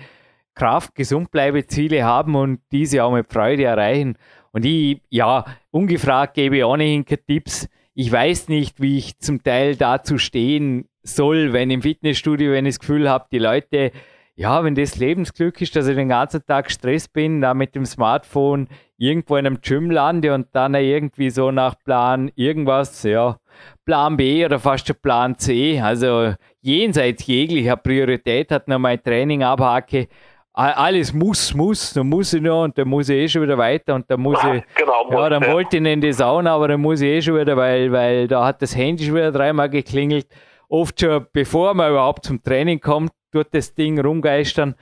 [0.55, 4.17] Kraft, Gesundbleibeziele haben und diese auch mit Freude erreichen.
[4.53, 9.43] Und ich, ja, ungefragt gebe ich ohnehin keine Tipps ich weiß nicht, wie ich zum
[9.43, 13.91] Teil dazu stehen soll, wenn im Fitnessstudio, wenn ich das Gefühl habe, die Leute,
[14.35, 17.85] ja, wenn das Lebensglück ist, dass ich den ganzen Tag Stress bin, da mit dem
[17.85, 23.37] Smartphone irgendwo in einem Gym lande und dann irgendwie so nach Plan irgendwas, ja,
[23.85, 29.43] Plan B oder fast schon Plan C, also jenseits jeglicher Priorität hat noch mein Training
[29.43, 30.07] abhake
[30.53, 33.95] alles muss, muss, dann muss ich noch und dann muss ich eh schon wieder weiter
[33.95, 35.53] und dann muss ja, ich, genau, ja, dann ja.
[35.53, 38.45] wollte ich in die Sauna, aber dann muss ich eh schon wieder, weil, weil da
[38.45, 40.27] hat das Handy schon wieder dreimal geklingelt.
[40.67, 44.75] Oft schon, bevor man überhaupt zum Training kommt, tut das Ding rumgeistern.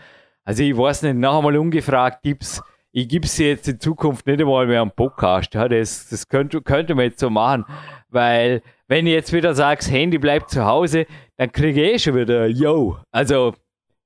[0.44, 2.62] Also ich weiß nicht, noch einmal ungefragt, Tipps.
[2.92, 5.54] Ich gebe es jetzt in Zukunft nicht einmal mehr am Podcast.
[5.54, 7.66] Ja, das das könnte, könnte man jetzt so machen.
[8.10, 11.06] Weil, wenn ich jetzt wieder sage, das Handy bleibt zu Hause,
[11.38, 12.98] dann kriege ich eh schon wieder, yo.
[13.12, 13.54] Also,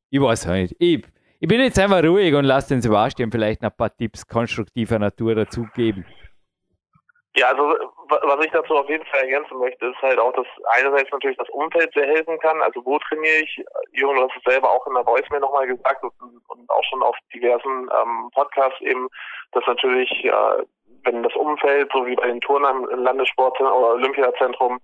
[0.09, 0.75] ich weiß nicht.
[0.79, 1.03] Ich,
[1.43, 4.97] ich bin jetzt einfach ruhig und lasse den Sebastian vielleicht noch ein paar Tipps konstruktiver
[4.97, 6.05] Natur dazugeben.
[7.35, 7.75] Ja, also
[8.07, 10.45] was ich dazu auf jeden Fall ergänzen möchte, ist halt auch, dass
[10.77, 12.61] einerseits natürlich das Umfeld sehr helfen kann.
[12.61, 13.61] Also wo trainiere ich?
[13.91, 17.03] Jürgen, du hast es selber auch in der Voice mir nochmal gesagt und, auch schon
[17.03, 19.09] auf diversen ähm, Podcasts eben,
[19.51, 20.63] dass natürlich, äh,
[21.03, 24.79] wenn das Umfeld, so wie bei den Turnern im Landessport- oder Olympiazentrum,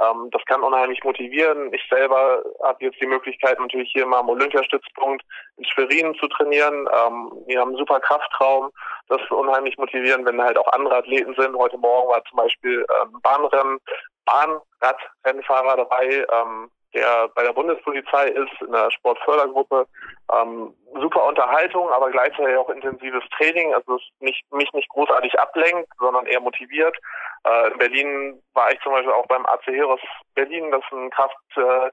[0.00, 1.72] ähm, das kann unheimlich motivieren.
[1.72, 5.24] Ich selber habe jetzt die Möglichkeit, natürlich hier mal am Olympiastützpunkt
[5.56, 6.88] in Schwerin zu trainieren.
[6.92, 8.70] Ähm, wir haben einen super Kraftraum.
[9.08, 11.56] Das ist unheimlich motivierend, wenn halt auch andere Athleten sind.
[11.56, 13.78] Heute Morgen war zum Beispiel ähm, Bahnrennen,
[14.24, 16.26] Bahnradrennfahrer dabei.
[16.32, 19.86] Ähm, der bei der Bundespolizei ist, in der Sportfördergruppe.
[20.32, 26.26] Ähm, super Unterhaltung, aber gleichzeitig auch intensives Training, also es mich nicht großartig ablenkt, sondern
[26.26, 26.96] eher motiviert.
[27.44, 30.00] Äh, in Berlin war ich zum Beispiel auch beim AC Heros
[30.34, 31.90] Berlin, das ist ein Kraft, äh,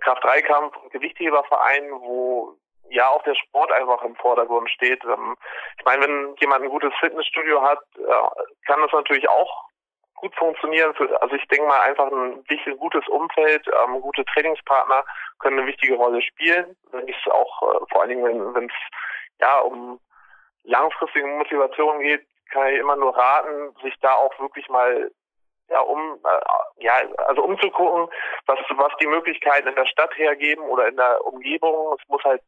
[0.00, 2.54] Kraft-3-Kampf- und Gewichtheberverein, wo
[2.90, 5.02] ja auch der Sport einfach im Vordergrund steht.
[5.04, 5.36] Ähm,
[5.78, 9.68] ich meine, wenn jemand ein gutes Fitnessstudio hat, äh, kann das natürlich auch
[10.20, 10.94] gut funktionieren.
[11.20, 15.04] Also ich denke mal einfach ein wichtig, gutes Umfeld, ähm, gute Trainingspartner
[15.38, 16.76] können eine wichtige Rolle spielen.
[16.92, 18.72] Wenn es auch äh, vor allen Dingen, wenn es
[19.40, 20.00] ja um
[20.64, 25.10] langfristige Motivation geht, kann ich immer nur raten, sich da auch wirklich mal
[25.68, 26.94] ja, um äh, ja,
[27.26, 28.08] also um zu gucken,
[28.46, 31.96] was was die Möglichkeiten in der Stadt hergeben oder in der Umgebung.
[31.98, 32.42] Es muss halt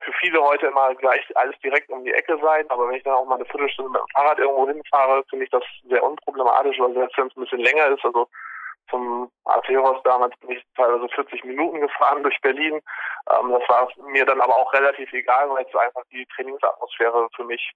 [0.00, 3.14] für viele heute immer gleich alles direkt um die Ecke sein, aber wenn ich dann
[3.14, 6.92] auch mal eine Viertelstunde mit dem Fahrrad irgendwo hinfahre, finde ich das sehr unproblematisch, weil
[6.94, 8.28] selbst wenn es ein bisschen länger ist, also
[8.90, 12.80] zum Atheros damals bin ich teilweise 40 Minuten gefahren durch Berlin.
[13.30, 17.44] Ähm, das war mir dann aber auch relativ egal, weil es einfach die Trainingsatmosphäre für
[17.44, 17.72] mich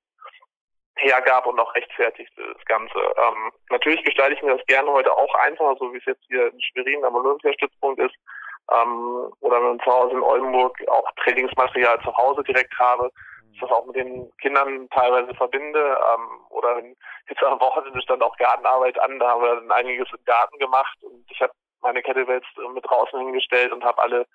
[0.99, 2.99] hergab und auch rechtfertigte das Ganze.
[2.99, 6.53] Ähm, natürlich gestalte ich mir das gerne heute auch einfacher, so wie es jetzt hier
[6.53, 8.15] in Schwerin am Olympiastützpunkt ist.
[8.71, 13.11] Ähm, oder wenn ich zu Hause in Oldenburg auch Trainingsmaterial zu Hause direkt habe,
[13.59, 15.81] ich das auch mit den Kindern teilweise verbinde.
[15.81, 16.97] Ähm, oder wenn
[17.29, 20.97] jetzt am Wochenende stand auch Gartenarbeit an, da haben wir dann einiges im Garten gemacht
[21.03, 24.27] und ich habe meine Kettlebells mit draußen hingestellt und habe alle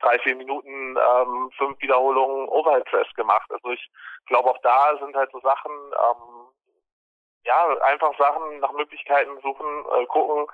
[0.00, 3.50] drei, vier Minuten ähm, fünf Wiederholungen Overhead Press gemacht.
[3.50, 3.90] Also ich
[4.26, 6.46] glaube auch da sind halt so Sachen, ähm,
[7.44, 10.46] ja, einfach Sachen nach Möglichkeiten suchen, äh, gucken,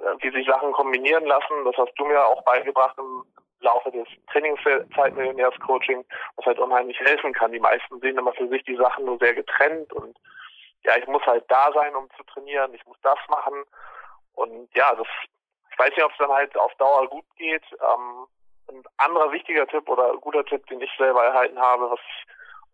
[0.00, 1.64] äh, wie sich Sachen kombinieren lassen.
[1.64, 3.24] Das hast du mir auch beigebracht im
[3.60, 6.04] Laufe des Trainingszeitmillionärs-Coaching,
[6.36, 7.52] was halt unheimlich helfen kann.
[7.52, 10.16] Die meisten sehen immer für sich die Sachen nur sehr getrennt und
[10.82, 13.64] ja, ich muss halt da sein, um zu trainieren, ich muss das machen.
[14.32, 15.06] Und ja, das
[15.72, 17.64] ich weiß nicht, ob es dann halt auf Dauer gut geht.
[17.72, 18.26] Ähm,
[18.70, 22.26] ein anderer wichtiger Tipp oder guter Tipp, den ich selber erhalten habe, was ich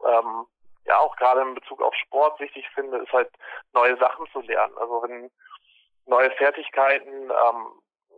[0.07, 0.47] ähm,
[0.85, 3.31] ja auch gerade in Bezug auf Sport wichtig finde, ist halt
[3.73, 4.77] neue Sachen zu lernen.
[4.79, 5.31] Also wenn
[6.07, 7.67] neue Fertigkeiten, ähm,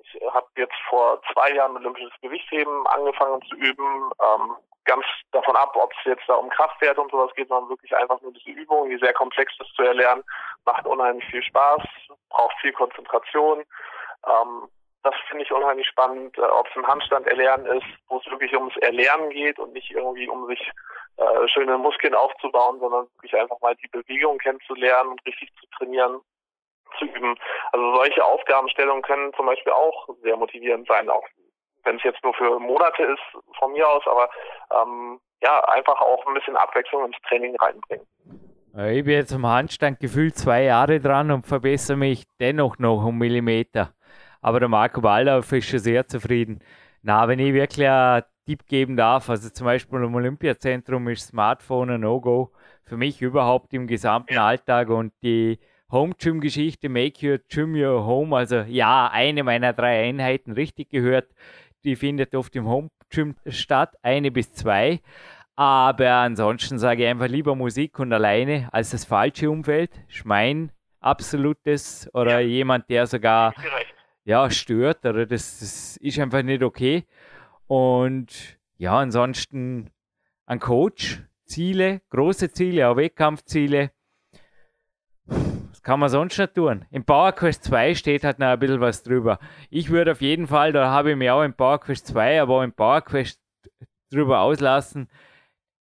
[0.03, 5.77] ich habe jetzt vor zwei Jahren olympisches Gewichtheben angefangen zu üben, ähm, ganz davon ab,
[5.77, 8.89] ob es jetzt da um Kraftwerte und sowas geht, sondern wirklich einfach nur diese Übung,
[8.89, 10.25] die sehr komplex ist zu erlernen,
[10.65, 11.83] macht unheimlich viel Spaß,
[12.31, 13.65] braucht viel Konzentration.
[14.27, 14.69] Ähm,
[15.03, 18.55] das finde ich unheimlich spannend, äh, ob es ein Handstand erlernen ist, wo es wirklich
[18.55, 20.61] ums Erlernen geht und nicht irgendwie um sich
[21.17, 26.21] äh, schöne Muskeln aufzubauen, sondern wirklich einfach mal die Bewegung kennenzulernen und richtig zu trainieren,
[26.99, 27.37] zu üben.
[27.73, 31.25] Also solche Aufgabenstellungen können zum Beispiel auch sehr motivierend sein, auch
[31.85, 34.29] wenn es jetzt nur für Monate ist von mir aus, aber
[34.83, 38.07] ähm, ja, einfach auch ein bisschen Abwechslung ins Training reinbringen.
[38.91, 43.19] Ich bin jetzt am Handstand gefühlt zwei Jahre dran und verbessere mich dennoch noch um
[43.19, 43.95] Millimeter.
[44.41, 46.61] Aber der Marco Waldorf ist schon sehr zufrieden.
[47.03, 51.91] Na, wenn ich wirklich einen Tipp geben darf, also zum Beispiel im Olympiazentrum ist Smartphone
[51.91, 52.53] ein No-Go.
[52.85, 54.47] Für mich überhaupt im gesamten ja.
[54.47, 55.59] Alltag und die
[55.91, 60.91] Home Gym Geschichte, Make Your Gym Your Home, also ja, eine meiner drei Einheiten richtig
[60.91, 61.29] gehört,
[61.85, 65.01] die findet oft im Home Gym statt, eine bis zwei.
[65.57, 69.91] Aber ansonsten sage ich einfach lieber Musik und alleine als das falsche Umfeld.
[70.09, 70.71] Schmein,
[71.01, 72.47] absolutes oder ja.
[72.47, 73.55] jemand, der sogar
[74.29, 77.07] ja, stört oder das, das ist einfach nicht okay.
[77.67, 79.91] Und ja, ansonsten
[80.45, 83.91] ein Coach, Ziele, große Ziele, auch Wettkampfziele.
[85.25, 86.85] Was kann man sonst noch tun?
[86.91, 89.39] Im Power Quest 2 steht halt noch ein bisschen was drüber.
[89.71, 92.59] Ich würde auf jeden Fall, da habe ich mir auch im Power Quest 2, aber
[92.59, 93.41] auch im Power Quest
[94.11, 95.09] drüber auslassen.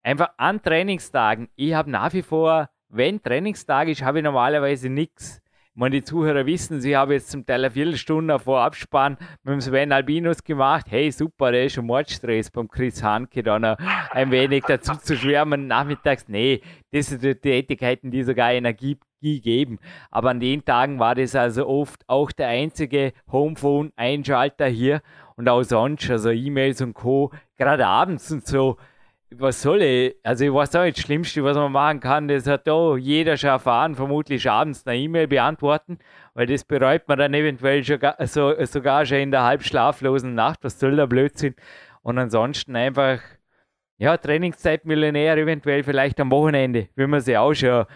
[0.02, 1.48] Einfach an Trainingstagen.
[1.56, 5.40] Ich habe nach wie vor, wenn Trainingstag ist, habe ich normalerweise nichts
[5.76, 9.60] meine, die Zuhörer wissen, sie haben jetzt zum Teil eine Viertelstunde vor Abspann mit dem
[9.60, 10.86] Sven Albinus gemacht.
[10.88, 13.76] Hey, super, der ist schon Mordstress beim Chris Hanke da noch
[14.10, 15.66] ein wenig dazu zu schwärmen.
[15.66, 16.62] Nachmittags, nee,
[16.92, 19.78] das sind die Tätigkeiten, die sogar Energie geben.
[20.10, 25.02] Aber an den Tagen war das also oft auch der einzige Homephone-Einschalter hier
[25.36, 27.32] und auch sonst, also E-Mails und Co.
[27.58, 28.76] Gerade abends und so
[29.30, 30.16] was soll ich?
[30.22, 33.36] Also ich weiß auch nicht, das Schlimmste, was man machen kann, das hat da jeder
[33.36, 35.98] schon erfahren, vermutlich abends eine E-Mail beantworten,
[36.34, 40.78] weil das bereut man dann eventuell schon, so, sogar schon in der halbschlaflosen Nacht, was
[40.78, 41.54] soll der Blödsinn?
[42.02, 43.20] Und ansonsten einfach,
[43.98, 47.86] ja, Trainingszeit Millionär eventuell vielleicht am Wochenende, wie man sie auch schon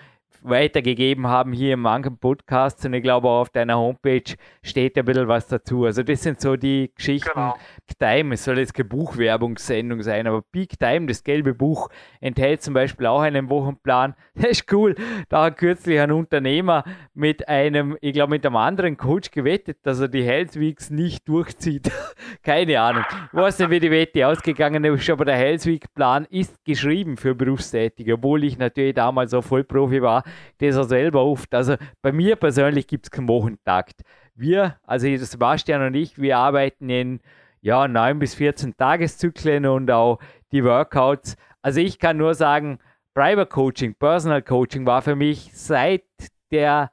[0.42, 4.22] weitergegeben haben hier in manchen Podcasts und ich glaube auch auf deiner Homepage
[4.62, 5.84] steht ein bisschen was dazu.
[5.84, 7.30] Also das sind so die Geschichten.
[7.34, 7.56] Genau.
[7.98, 11.88] Time, es soll jetzt keine Buchwerbungssendung sein, aber Peak Time, das gelbe Buch,
[12.20, 14.14] enthält zum Beispiel auch einen Wochenplan.
[14.40, 14.94] Das ist cool.
[15.28, 20.00] Da hat kürzlich ein Unternehmer mit einem, ich glaube mit einem anderen Coach gewettet, dass
[20.00, 21.90] er die Health Weeks nicht durchzieht.
[22.42, 23.04] Keine Ahnung.
[23.32, 27.18] Ich weiß nicht, wie die Wette ausgegangen ist, aber der Health Week Plan ist geschrieben
[27.18, 30.24] für Berufstätige, obwohl ich natürlich damals so Vollprofi war
[30.58, 31.54] das er selber oft.
[31.54, 34.02] Also bei mir persönlich gibt es keinen Wochentakt.
[34.34, 37.20] Wir, also Sebastian und ich, wir arbeiten in
[37.60, 40.18] ja, 9 bis 14 Tageszyklen und auch
[40.52, 41.36] die Workouts.
[41.62, 42.78] Also ich kann nur sagen,
[43.14, 46.04] Private Coaching, Personal Coaching war für mich seit
[46.50, 46.90] der,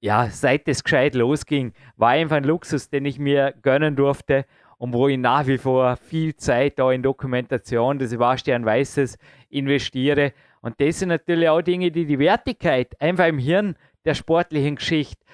[0.00, 4.46] ja, seit es gescheit losging, war einfach ein Luxus, den ich mir gönnen durfte
[4.78, 9.18] und wo ich nach wie vor viel Zeit da in Dokumentation des Sebastian Weißes
[9.50, 10.32] investiere.
[10.60, 15.24] Und das sind natürlich auch Dinge, die die Wertigkeit einfach im Hirn der sportlichen Geschichte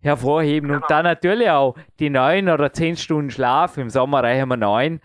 [0.00, 0.70] hervorheben.
[0.70, 3.78] Und dann natürlich auch die neun oder zehn Stunden Schlaf.
[3.78, 5.00] Im Sommer reichen wir neun.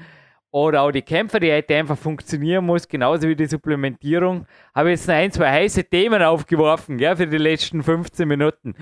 [0.52, 4.48] Oder auch die Kämpferdiät, die einfach funktionieren muss, genauso wie die Supplementierung.
[4.74, 8.74] Habe jetzt ein, zwei heiße Themen aufgeworfen, gell, für die letzten 15 Minuten.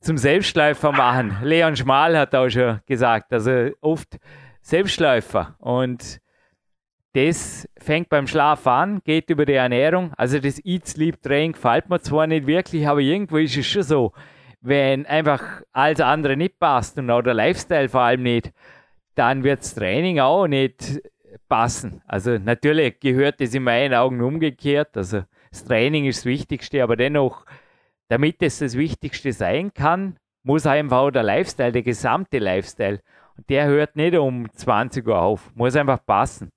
[0.00, 1.38] Zum Selbstläufer machen.
[1.42, 4.18] Leon Schmal hat auch schon gesagt, also oft
[4.60, 5.54] Selbstläufer.
[5.58, 6.20] Und
[7.14, 10.12] das fängt beim Schlaf an, geht über die Ernährung.
[10.16, 13.84] Also das Eat, Sleep, Training gefällt mir zwar nicht wirklich, aber irgendwo ist es schon
[13.84, 14.12] so,
[14.60, 18.52] wenn einfach alles andere nicht passt und auch der Lifestyle vor allem nicht,
[19.14, 21.02] dann wird das Training auch nicht
[21.48, 22.02] passen.
[22.06, 24.96] Also natürlich gehört das in meinen Augen umgekehrt.
[24.96, 27.46] Also das Training ist das Wichtigste, aber dennoch,
[28.08, 33.00] damit es das Wichtigste sein kann, muss einfach auch der Lifestyle, der gesamte Lifestyle,
[33.36, 36.50] und der hört nicht um 20 Uhr auf, muss einfach passen.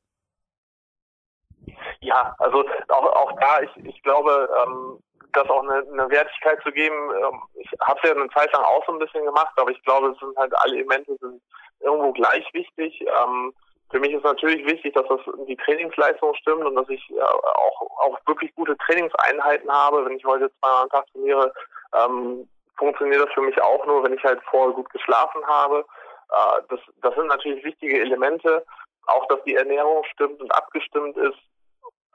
[2.02, 5.00] Ja, also auch, auch da, ich, ich glaube, ähm,
[5.34, 8.64] das auch eine, eine Wertigkeit zu geben, ähm, ich habe es ja eine Zeit lang
[8.64, 11.42] auch so ein bisschen gemacht, aber ich glaube, es sind halt alle Elemente sind
[11.80, 13.02] irgendwo gleich wichtig.
[13.02, 13.54] Ähm,
[13.90, 17.82] für mich ist natürlich wichtig, dass das die Trainingsleistung stimmt und dass ich äh, auch,
[18.00, 20.06] auch wirklich gute Trainingseinheiten habe.
[20.06, 21.54] Wenn ich heute zweimal am Tag trainiere,
[21.94, 25.86] ähm, funktioniert das für mich auch nur, wenn ich halt vorher gut geschlafen habe.
[26.32, 28.66] Äh, das, das sind natürlich wichtige Elemente.
[29.06, 31.38] Auch, dass die Ernährung stimmt und abgestimmt ist.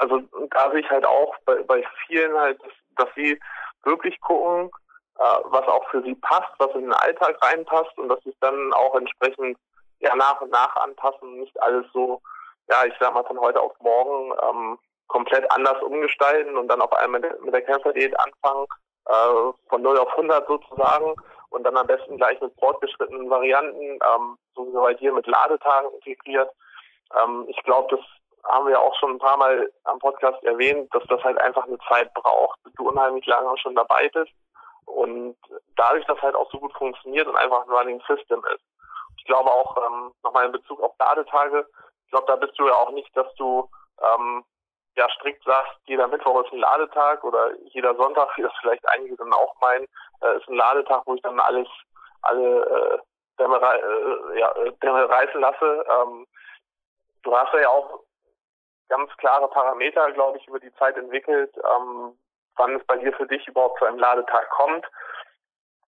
[0.03, 3.39] Also da sehe ich halt auch bei, bei vielen halt, dass, dass sie
[3.85, 4.69] wirklich gucken,
[5.17, 8.39] äh, was auch für sie passt, was in den Alltag reinpasst und dass sie es
[8.41, 9.57] dann auch entsprechend
[10.01, 12.21] ja nach und nach anpassen, nicht alles so,
[12.69, 16.93] ja, ich sag mal von heute auf morgen ähm, komplett anders umgestalten und dann auf
[16.95, 18.67] einmal mit, mit der Kämpferdiät anfangen,
[19.07, 21.15] äh, von 0 auf 100 sozusagen
[21.51, 25.93] und dann am besten gleich mit fortgeschrittenen Varianten, ähm, so wie bei dir mit Ladetagen
[25.95, 26.51] integriert.
[27.23, 28.05] Ähm, ich glaube, das
[28.45, 31.79] haben wir auch schon ein paar Mal am Podcast erwähnt, dass das halt einfach eine
[31.89, 34.33] Zeit braucht, bis du unheimlich lange schon dabei bist
[34.87, 35.37] und
[35.77, 38.65] dadurch, dass halt auch so gut funktioniert und einfach ein Running System ist.
[39.17, 41.67] Ich glaube auch ähm, nochmal in Bezug auf Ladetage,
[42.05, 43.69] ich glaube, da bist du ja auch nicht, dass du
[44.03, 44.45] ähm,
[44.97, 49.17] ja strikt sagst, jeder Mittwoch ist ein Ladetag oder jeder Sonntag, wie das vielleicht einige
[49.17, 49.87] dann auch meinen,
[50.21, 51.69] äh, ist ein Ladetag, wo ich dann alles
[52.23, 52.99] alle äh,
[53.39, 54.53] Dämme, äh, ja,
[54.83, 55.85] Dämme reißen lasse.
[55.89, 56.27] Ähm,
[57.23, 58.01] du hast ja auch
[58.93, 62.13] ganz klare Parameter, glaube ich, über die Zeit entwickelt, ähm,
[62.57, 64.87] wann es bei dir für dich überhaupt zu einem Ladetag kommt.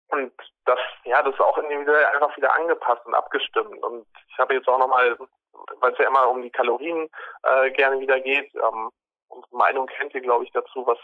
[0.08, 0.32] Und
[0.66, 3.82] das, ja, das ist auch individuell einfach wieder angepasst und abgestimmt.
[3.82, 5.18] Und ich habe jetzt auch nochmal,
[5.80, 7.08] weil es ja immer um die Kalorien
[7.42, 8.90] äh, gerne wieder geht, ähm,
[9.28, 10.98] unsere Meinung kennt ihr, glaube ich, dazu, was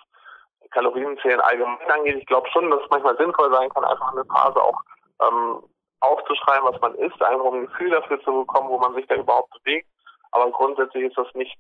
[0.71, 2.19] Kalorienzählen allgemein angeht.
[2.19, 4.81] Ich glaube schon, dass es manchmal sinnvoll sein kann, einfach eine Phase auch
[5.27, 5.63] ähm,
[6.01, 9.17] aufzuschreiben, was man isst, einfach um ein Gefühl dafür zu bekommen, wo man sich da
[9.17, 9.89] überhaupt bewegt.
[10.31, 11.59] Aber grundsätzlich ist das nicht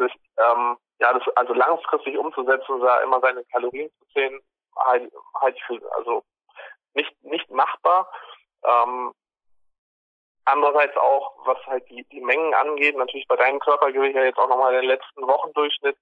[0.00, 4.40] das, ähm, ja, das also langfristig umzusetzen, da immer seine Kalorien zu zählen,
[4.76, 6.22] halt, halt ich für, also
[6.94, 8.10] nicht nicht machbar.
[8.64, 9.12] Ähm,
[10.44, 14.48] andererseits auch, was halt die, die Mengen angeht, natürlich bei deinem Körpergewicht ja jetzt auch
[14.48, 15.96] nochmal den letzten Wochendurchschnitt,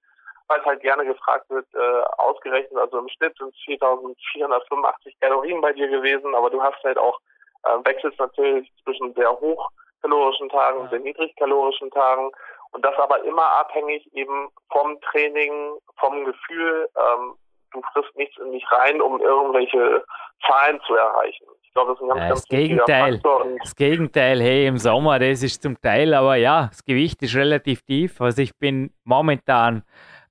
[0.47, 5.61] weil es halt gerne gefragt wird, äh, ausgerechnet, also im Schnitt sind es 4485 Kalorien
[5.61, 7.19] bei dir gewesen, aber du hast halt auch,
[7.63, 12.31] äh, wechselst natürlich zwischen sehr hochkalorischen Tagen und sehr niedrigkalorischen Tagen.
[12.71, 16.87] Und das aber immer abhängig eben vom Training, vom Gefühl.
[16.95, 17.35] Ähm,
[17.71, 20.03] du frisst nichts in dich rein, um irgendwelche
[20.45, 21.45] Zahlen zu erreichen.
[21.63, 23.21] Ich glaube, das ist ein ganz, ja, ganz das Gegenteil.
[23.59, 27.83] Das Gegenteil, hey, im Sommer, das ist zum Teil, aber ja, das Gewicht ist relativ
[27.83, 28.19] tief.
[28.21, 29.83] Also ich bin momentan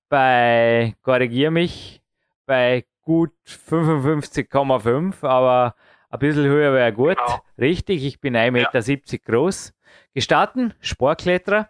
[0.08, 2.00] bei, korrigier mich,
[2.46, 5.74] bei gut 55,5, aber
[6.10, 7.16] ein bisschen höher wäre gut.
[7.16, 7.38] Genau.
[7.58, 9.18] Richtig, ich bin 1,70 Meter ja.
[9.24, 9.74] groß.
[10.14, 11.68] Gestatten, Sportkletterer.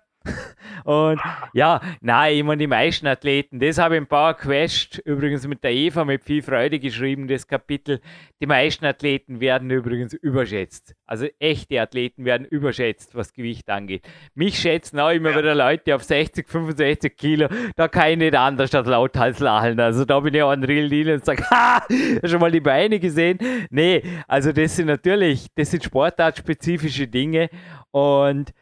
[0.85, 1.21] Und
[1.53, 5.63] ja, nein, ich meine, die meisten Athleten, das habe ich im Power Quest übrigens mit
[5.63, 8.01] der Eva mit viel Freude geschrieben, das Kapitel.
[8.41, 10.95] Die meisten Athleten werden übrigens überschätzt.
[11.07, 14.09] Also echte Athleten werden überschätzt, was Gewicht angeht.
[14.35, 17.49] Mich schätzen auch immer wieder Leute auf 60, 65 Kilo.
[17.77, 19.81] Da kann ich nicht anders als lauthals lachen.
[19.81, 21.83] Also da bin ich auch ein Real Deal und sage, ha,
[22.25, 23.39] schon mal die Beine gesehen?
[23.71, 27.51] Nee, also das sind natürlich, das sind sportartspezifische Dinge
[27.91, 28.53] und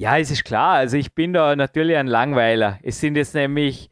[0.00, 0.76] ja, es ist klar.
[0.76, 2.78] Also ich bin da natürlich ein Langweiler.
[2.82, 3.90] Es sind jetzt nämlich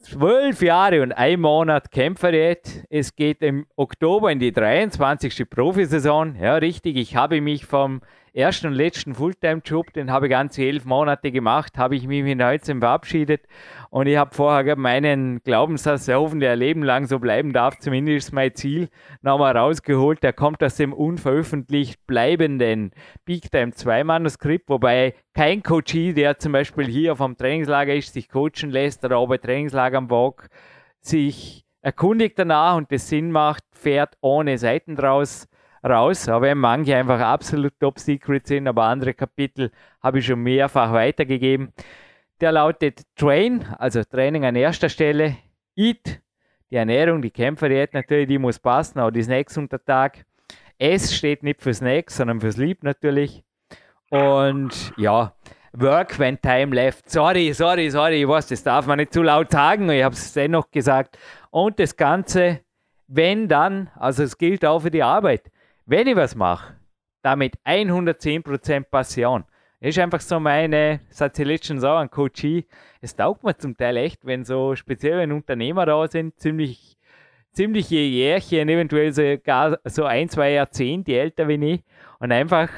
[0.00, 2.84] zwölf Jahre und ein Monat Kämpferdiät.
[2.88, 5.50] Es geht im Oktober in die 23.
[5.50, 6.36] Profisaison.
[6.36, 6.96] Ja, richtig.
[6.98, 8.00] Ich habe mich vom
[8.34, 12.38] ersten und letzten Fulltime-Job, den habe ich ganze elf Monate gemacht, habe ich mich mit
[12.38, 13.42] 19 verabschiedet
[13.90, 18.32] und ich habe vorher meinen Glaubenssatz, der hoffentlich ein Leben lang so bleiben darf, zumindest
[18.32, 18.88] mein Ziel,
[19.22, 20.22] nochmal rausgeholt.
[20.22, 22.92] Der kommt aus dem unveröffentlicht bleibenden
[23.24, 28.28] Big Time 2 Manuskript, wobei kein Coachie, der zum Beispiel hier vom Trainingslager ist, sich
[28.28, 30.48] coachen lässt oder auch bei Trainingslager am Walk
[31.00, 35.48] sich erkundigt danach und das Sinn macht, fährt ohne Seiten draus
[35.84, 36.28] raus.
[36.28, 39.70] Aber manche einfach absolut top secret sind, aber andere Kapitel
[40.02, 41.72] habe ich schon mehrfach weitergegeben.
[42.40, 45.36] Der lautet Train, also Training an erster Stelle.
[45.76, 46.20] Eat,
[46.70, 50.24] die Ernährung, die Kämpferdiät natürlich, die muss passen, auch die Snacks unter Tag.
[50.78, 53.44] S steht nicht für Snacks, sondern für Sleep natürlich.
[54.08, 55.34] Und ja,
[55.72, 57.08] Work when time left.
[57.08, 60.32] Sorry, sorry, sorry, ich weiß, das darf man nicht zu laut sagen, ich habe es
[60.32, 61.16] dennoch gesagt.
[61.50, 62.60] Und das Ganze,
[63.06, 65.50] wenn dann, also es gilt auch für die Arbeit,
[65.90, 66.76] wenn ich was mache,
[67.22, 69.44] damit 110% Passion.
[69.80, 72.66] Das ist einfach so meine, das hat sie letztens auch an Coachie,
[73.00, 76.96] es taugt mir zum Teil echt, wenn so speziell wenn Unternehmer da sind, ziemlich
[77.52, 81.84] ziemliche Jährchen, eventuell sogar so ein, zwei Jahrzehnte älter wie ich
[82.20, 82.70] und einfach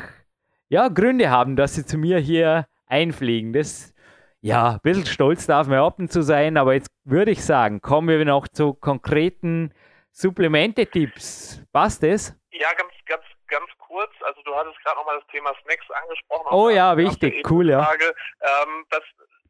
[0.70, 3.52] ja, Gründe haben, dass sie zu mir hier einfliegen.
[3.52, 3.92] Das,
[4.40, 8.08] ja, ein bisschen stolz darf man ab zu sein, aber jetzt würde ich sagen, kommen
[8.08, 9.72] wir noch zu konkreten
[10.12, 11.62] Supplemente-Tipps.
[11.72, 12.34] Passt das?
[12.52, 14.12] Ja, ganz, ganz, ganz kurz.
[14.22, 16.48] Also du hattest gerade nochmal das Thema Snacks angesprochen.
[16.50, 17.82] Oh ja, wichtig, cool, ja.
[17.82, 19.02] Frage, ähm, das,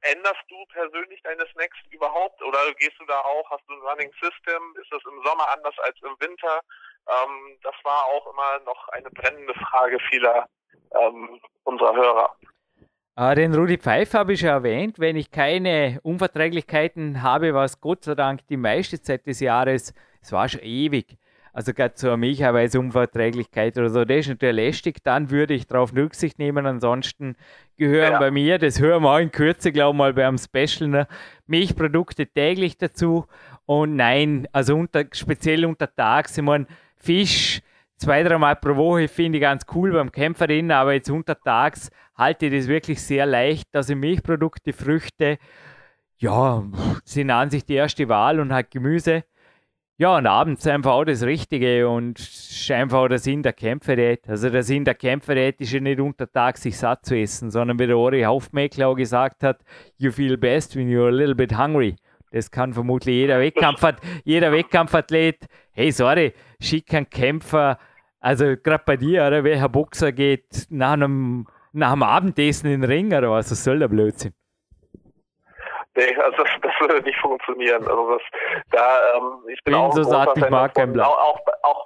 [0.03, 4.11] änderst du persönlich deine Snacks überhaupt oder gehst du da auch, hast du ein Running
[4.21, 4.63] System?
[4.81, 6.61] Ist das im Sommer anders als im Winter?
[7.09, 10.49] Ähm, das war auch immer noch eine brennende Frage vieler
[11.01, 12.37] ähm, unserer Hörer.
[13.15, 14.99] Ah, den Rudi Pfeiffer habe ich schon erwähnt.
[14.99, 20.33] Wenn ich keine Unverträglichkeiten habe, was Gott sei Dank die meiste Zeit des Jahres, es
[20.33, 21.19] war schon ewig,
[21.53, 26.39] also gerade zur Milcheiweißunverträglichkeit oder so, das ist natürlich lästig, dann würde ich darauf Rücksicht
[26.39, 26.67] nehmen.
[26.67, 27.37] Ansonsten
[27.77, 28.19] gehören ja.
[28.19, 31.07] bei mir, das hören wir auch in Kürze, glaube ich mal beim Special, ne,
[31.47, 33.27] Milchprodukte täglich dazu.
[33.67, 37.61] Und nein, also unter, speziell unter Tags, ich meine, Fisch
[37.97, 42.53] zwei, dreimal pro Woche finde ich ganz cool beim Kämpferin, aber jetzt untertags halte ich
[42.53, 43.69] das wirklich sehr leicht.
[43.75, 45.39] Also Milchprodukte, Früchte,
[46.19, 46.65] ja,
[47.05, 49.25] sind an sich die erste Wahl und halt Gemüse.
[49.99, 52.19] Ja, und abends einfach auch das Richtige und
[52.71, 54.29] einfach auch der Sinn der Kämpferät.
[54.29, 57.87] Also der Sinn der Kämpferät ist ja nicht untertags sich satt zu essen, sondern wie
[57.87, 59.61] der Ori Haufmeckler auch gesagt hat,
[59.99, 61.97] you feel best when you're a little bit hungry.
[62.33, 63.85] Das kann vermutlich jeder, Wettkampf,
[64.25, 65.47] jeder Wettkampfathlet.
[65.73, 67.79] Hey, sorry, schick einen Kämpfer
[68.23, 69.43] also gerade bei dir, oder?
[69.43, 73.51] Welcher Boxer geht nach einem, nach einem Abendessen in den Ring oder was?
[73.51, 74.33] Was soll der Blödsinn?
[75.95, 77.87] Nee, also das, das würde nicht funktionieren.
[77.87, 78.23] Also das,
[78.71, 81.07] da, ähm, ich bin, bin auch so satt, ich mag kein Blatt.
[81.07, 81.85] Auch, auch,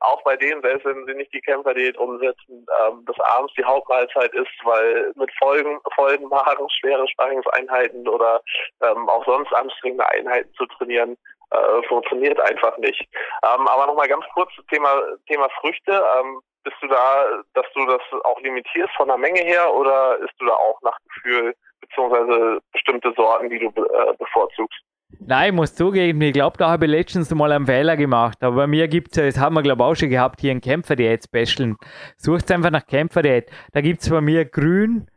[0.00, 4.32] auch, bei denen, selbst wenn sie nicht die Kämpferdiät umsetzen, ähm, dass abends die Hauptmahlzeit
[4.34, 8.40] ist, weil mit Folgen, Folgen Magen, schwere Sparringseinheiten oder
[8.82, 11.16] ähm, auch sonst anstrengende Einheiten zu trainieren,
[11.50, 13.08] äh, funktioniert einfach nicht.
[13.42, 16.02] Ähm, aber nochmal ganz kurz Thema Thema Früchte.
[16.18, 20.34] Ähm, bist du da, dass du das auch limitierst von der Menge her oder isst
[20.40, 21.54] du da auch nach Gefühl
[21.88, 24.80] beziehungsweise bestimmte Sorten, die du äh, bevorzugst?
[25.20, 28.42] Nein, ich muss zugeben, ich glaube, da habe ich letztens mal einen Fehler gemacht.
[28.42, 30.60] Aber bei mir gibt es, das haben wir glaube ich auch schon gehabt, hier ein
[30.60, 31.76] Kämpferdiät-Special.
[32.16, 33.50] Sucht einfach nach Kämpferdiät.
[33.72, 35.08] Da gibt es bei mir grün,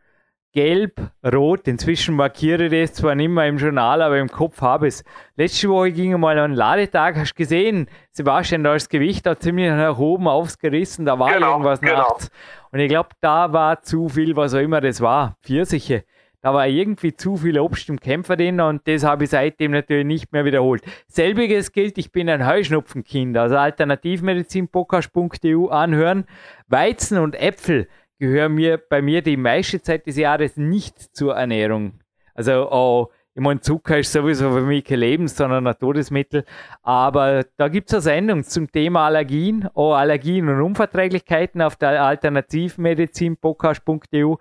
[0.54, 1.68] gelb, rot.
[1.68, 5.04] Inzwischen markiere ich das zwar nicht mehr im Journal, aber im Kopf habe ich es.
[5.36, 9.26] Letzte Woche ging mal an einen Ladetag, hast du gesehen, Sebastian, da ist das Gewicht
[9.26, 11.98] da ziemlich nach oben aufgerissen, da war genau, irgendwas genau.
[11.98, 12.32] nachts.
[12.72, 16.04] Und ich glaube, da war zu viel, was auch immer das war, Pfirsiche.
[16.42, 20.06] Da war irgendwie zu viel Obst im Kämpfer drin und das habe ich seitdem natürlich
[20.06, 20.82] nicht mehr wiederholt.
[21.08, 26.24] Selbiges gilt, ich bin ein Heuschnupfenkind, also alternativmedizinpodcast.eu anhören.
[26.68, 32.00] Weizen und Äpfel gehören mir bei mir die meiste Zeit des Jahres nicht zur Ernährung.
[32.34, 36.46] Also oh, ich meine, Zucker ist sowieso für mich kein Lebens-, sondern ein Todesmittel.
[36.82, 42.04] Aber da gibt es eine Sendung zum Thema Allergien, oh, Allergien und Unverträglichkeiten auf der
[42.04, 44.38] Alternativmedizin-podcast.eu.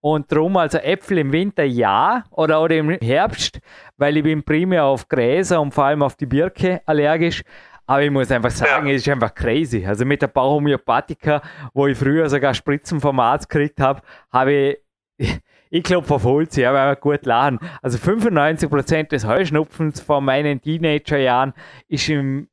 [0.00, 3.60] Und darum also Äpfel im Winter ja oder, oder im Herbst,
[3.98, 7.42] weil ich bin primär auf Gräser und vor allem auf die Birke allergisch.
[7.86, 9.84] Aber ich muss einfach sagen, es ist einfach crazy.
[9.84, 11.42] Also mit der Bauhomöopathika,
[11.74, 14.00] wo ich früher sogar Spritzen vom Arzt gekriegt habe,
[14.32, 14.78] habe
[15.18, 15.40] ich,
[15.70, 17.58] ich glaube, auf Holz, ja, weil wir gut lachen.
[17.82, 21.52] Also 95% des Heuschnupfens von meinen Teenagerjahren
[21.88, 22.48] ist im,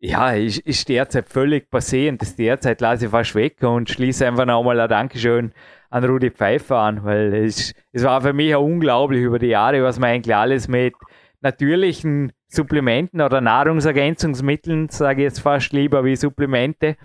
[0.00, 4.26] ja, ist, ist derzeit völlig passé und das derzeit lasse ich fast weg und schließe
[4.26, 5.52] einfach nochmal ein Dankeschön
[5.90, 9.82] an Rudi Pfeiffer an, weil es, es war für mich auch unglaublich über die Jahre,
[9.82, 10.94] was man eigentlich alles mit
[11.40, 16.96] natürlichen Supplementen oder Nahrungsergänzungsmitteln, sage ich jetzt fast lieber wie Supplemente.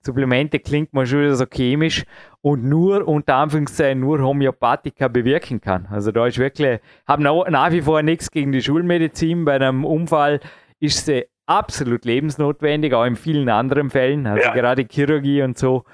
[0.00, 2.04] Supplemente klingt mal schon wieder so chemisch
[2.40, 5.86] und nur unter Anführungszeichen nur Homöopathika bewirken kann.
[5.90, 9.44] Also da ist wirklich, habe nach wie vor nichts gegen die Schulmedizin.
[9.44, 10.40] Bei einem Unfall
[10.78, 14.26] ist sie absolut lebensnotwendig, auch in vielen anderen Fällen.
[14.26, 14.54] Also ja.
[14.54, 15.84] gerade Chirurgie und so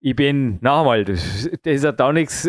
[0.00, 2.48] ich bin, noch einmal, das, das hat auch nichts,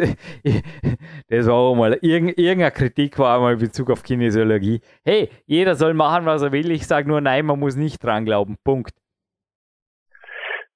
[1.29, 4.81] das war auch mal, irgendeine Kritik war einmal in Bezug auf Kinesiologie.
[5.03, 6.71] Hey, jeder soll machen, was er will.
[6.71, 8.57] Ich sage nur, nein, man muss nicht dran glauben.
[8.63, 8.91] Punkt.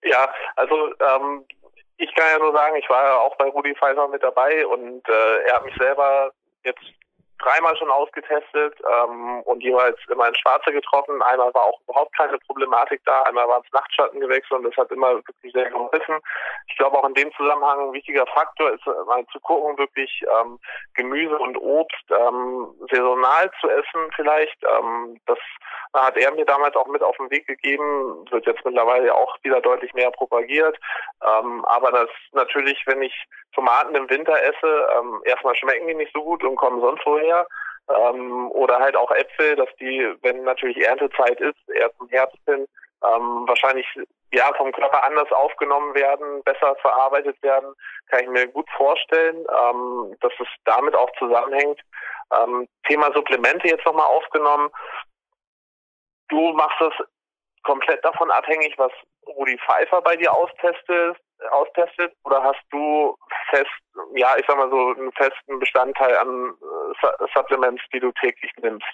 [0.03, 1.45] Ja, also ähm,
[1.97, 5.07] ich kann ja nur sagen, ich war ja auch bei Rudi Pfeiffer mit dabei und
[5.07, 6.31] äh, er hat mich selber
[6.63, 6.83] jetzt
[7.41, 11.21] dreimal schon ausgetestet ähm, und jeweils immer in Schwarze getroffen.
[11.21, 14.91] Einmal war auch überhaupt keine Problematik da, einmal war es Nachtschatten gewechselt und das hat
[14.91, 16.19] immer wirklich sehr geholfen.
[16.67, 20.59] Ich glaube auch in dem Zusammenhang ein wichtiger Faktor ist mal zu gucken, wirklich ähm,
[20.93, 24.57] Gemüse und Obst ähm, saisonal zu essen vielleicht.
[24.63, 25.39] Ähm, das
[25.93, 29.61] hat er mir damals auch mit auf den Weg gegeben, wird jetzt mittlerweile auch wieder
[29.61, 30.77] deutlich mehr propagiert.
[31.21, 33.13] Ähm, aber das natürlich, wenn ich
[33.53, 37.45] Tomaten im Winter esse, ähm, erstmal schmecken die nicht so gut und kommen sonst woher.
[37.89, 42.67] Ähm, oder halt auch Äpfel, dass die, wenn natürlich Erntezeit ist, erst im Herbst hin,
[43.03, 43.87] ähm, wahrscheinlich
[44.31, 47.73] ja vom Körper anders aufgenommen werden, besser verarbeitet werden,
[48.09, 51.79] kann ich mir gut vorstellen, ähm, dass es damit auch zusammenhängt.
[52.39, 54.69] Ähm, Thema Supplemente jetzt nochmal aufgenommen.
[56.31, 56.93] Du machst es
[57.63, 58.91] komplett davon abhängig, was
[59.27, 61.17] Rudi Pfeiffer bei dir austestet,
[61.51, 63.15] austestet oder hast du
[63.49, 63.69] fest,
[64.15, 66.53] ja, ich sag mal so, einen festen Bestandteil an
[67.01, 68.85] äh, Supplements, die du täglich nimmst?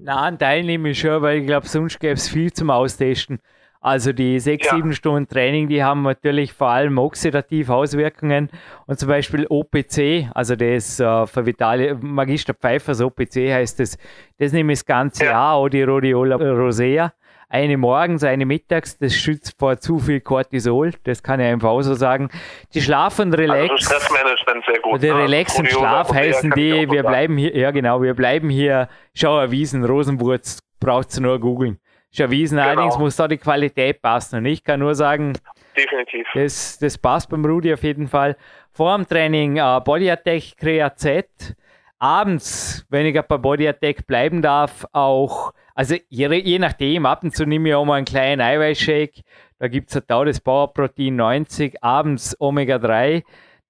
[0.00, 3.40] Na, einen Teil nehme ich schon, weil ich glaube, sonst gäbe es viel zum Austesten.
[3.80, 4.74] Also die sechs, ja.
[4.74, 8.50] sieben Stunden Training, die haben natürlich vor allem oxidative Auswirkungen
[8.86, 13.96] und zum Beispiel OPC, also das äh, für Vitali, Magister Pfeifers OPC heißt das,
[14.38, 15.30] das nehme ich das ganze ja.
[15.30, 17.12] Jahr, auch die Rhodiola rosea
[17.48, 21.82] eine morgens, eine mittags, das schützt vor zu viel Cortisol, das kann ich einfach auch
[21.82, 22.28] so sagen.
[22.74, 23.70] Die Schlaf und Relax.
[23.70, 25.02] Also Stressmanagement sehr gut.
[25.02, 25.14] Die ne?
[25.16, 29.84] Relax und Schlaf heißen die, wir bleiben hier, ja genau, wir bleiben hier, schau erwiesen,
[29.84, 31.78] Rosenwurz, braucht du nur googeln.
[32.10, 32.68] Ist erwiesen, genau.
[32.68, 34.36] allerdings muss da die Qualität passen.
[34.36, 35.34] Und ich kann nur sagen,
[35.76, 36.26] Definitiv.
[36.34, 38.36] Das, das passt beim Rudi auf jeden Fall.
[38.72, 41.56] Vor dem Training äh, Body Attack Creazet.
[42.00, 47.36] Abends, wenn ich bei Body Attack bleiben darf, auch also je, je nachdem, ab und
[47.36, 49.22] zu nehme ich auch mal einen kleinen Eiweißshake.
[49.60, 53.22] Da gibt es halt auch das Powerprotein 90, abends Omega-3.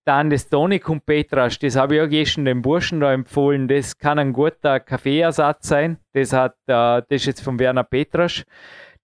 [0.09, 3.69] Dann das Tonicum Petrasch, das habe ich auch gestern den Burschen da empfohlen.
[3.69, 5.99] Das kann ein guter Kaffeeersatz sein.
[6.15, 8.47] Das, hat, äh, das ist jetzt von Werner Petrasch.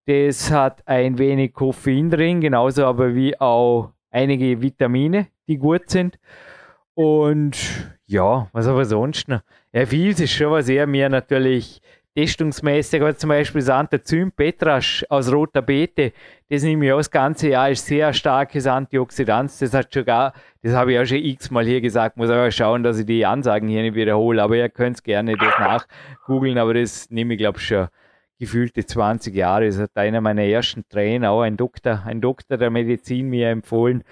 [0.06, 6.18] Das hat ein wenig Koffein drin, genauso aber wie auch einige Vitamine, die gut sind.
[6.94, 7.58] Und
[8.06, 9.42] ja, was aber sonst noch?
[9.74, 11.82] Ja, viel ist schon was er mir natürlich
[12.14, 16.12] testungsmäßig, aber zum Beispiel das Antazym Petrasch aus roter Beete,
[16.48, 19.50] das nehme ich auch das ganze Jahr, ist sehr starkes Antioxidant.
[19.60, 22.98] Das hat schon das habe ich auch schon x-mal hier gesagt, muss aber schauen, dass
[22.98, 27.34] ich die Ansagen hier nicht wiederhole, aber ihr könnt gerne das nachgoogeln, aber das nehme
[27.34, 27.88] ich glaube ich schon
[28.38, 29.66] gefühlte 20 Jahre.
[29.66, 34.04] Das hat einer meiner ersten Trainer, auch ein Doktor, ein Doktor der Medizin mir empfohlen.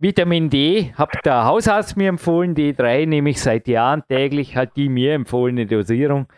[0.00, 4.88] Vitamin D hat der Hausarzt mir empfohlen, D3 nehme ich seit Jahren täglich, hat die
[4.88, 6.28] mir empfohlene Dosierung.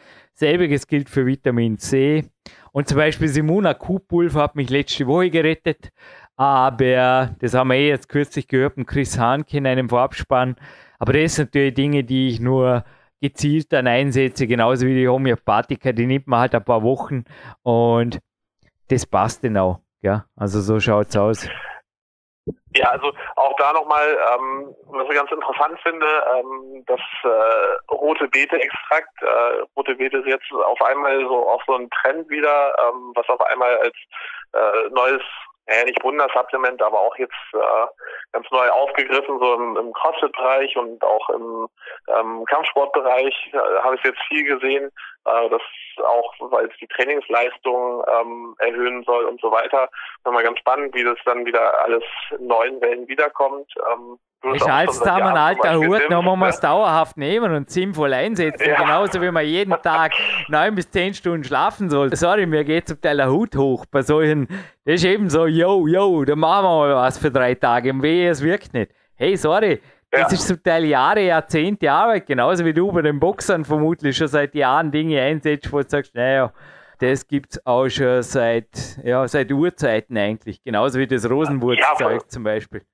[0.40, 2.24] Selbiges gilt für Vitamin C.
[2.72, 5.90] Und zum Beispiel Simona Q-Pulver hat mich letzte Woche gerettet.
[6.34, 10.56] Aber das haben wir eh jetzt kürzlich gehört von Chris Hanke in einem Vorabspann.
[10.98, 12.84] Aber das sind natürlich Dinge, die ich nur
[13.20, 17.24] gezielt dann einsetze, genauso wie die Homöopathika, die nimmt man halt ein paar Wochen
[17.62, 18.18] und
[18.88, 19.80] das passt auch.
[20.00, 21.48] Ja, also so schaut es aus.
[22.76, 28.28] Ja, also auch da nochmal, ähm, was ich ganz interessant finde, ähm, das äh, rote
[28.28, 29.22] Beete-Extrakt.
[29.22, 33.28] Äh, rote Beete ist jetzt auf einmal so auch so ein Trend wieder, ähm, was
[33.28, 33.96] auf einmal als
[34.52, 35.22] äh, neues
[35.70, 37.86] naja, nicht Wundersupplement, aber auch jetzt äh,
[38.32, 41.68] ganz neu aufgegriffen, so im, im CrossFit-Bereich und auch im
[42.08, 44.90] ähm, Kampfsportbereich äh, habe ich jetzt viel gesehen,
[45.24, 45.62] äh, das
[46.04, 49.88] auch, weil es die Trainingsleistung ähm, erhöhen soll und so weiter.
[50.24, 52.04] Nochmal ganz spannend, wie das dann wieder alles
[52.38, 53.70] in neuen Wellen wiederkommt.
[53.92, 54.18] Ähm,
[54.54, 58.70] ich als da ein alter Hut, dann muss man es dauerhaft nehmen und sinnvoll einsetzen.
[58.70, 58.80] Ja.
[58.80, 60.12] Genauso wie man jeden Tag
[60.48, 62.14] neun bis zehn Stunden schlafen soll.
[62.16, 64.48] Sorry, mir geht zum Teil der Hut hoch bei solchen.
[64.86, 67.90] Das ist eben so, yo, yo, dann machen wir mal was für drei Tage.
[67.90, 68.90] Im Wehe, es wirkt nicht.
[69.14, 70.24] Hey, sorry, ja.
[70.24, 74.28] Das ist zum Teil Jahre, Jahrzehnte Arbeit, genauso wie du bei den Boxern vermutlich schon
[74.28, 76.52] seit Jahren Dinge einsetzt, wo du sagst, naja,
[76.98, 82.28] das gibt es auch schon seit, ja, seit Urzeiten eigentlich, genauso wie das Rosenwurzzeug ja,
[82.28, 82.84] zum Beispiel.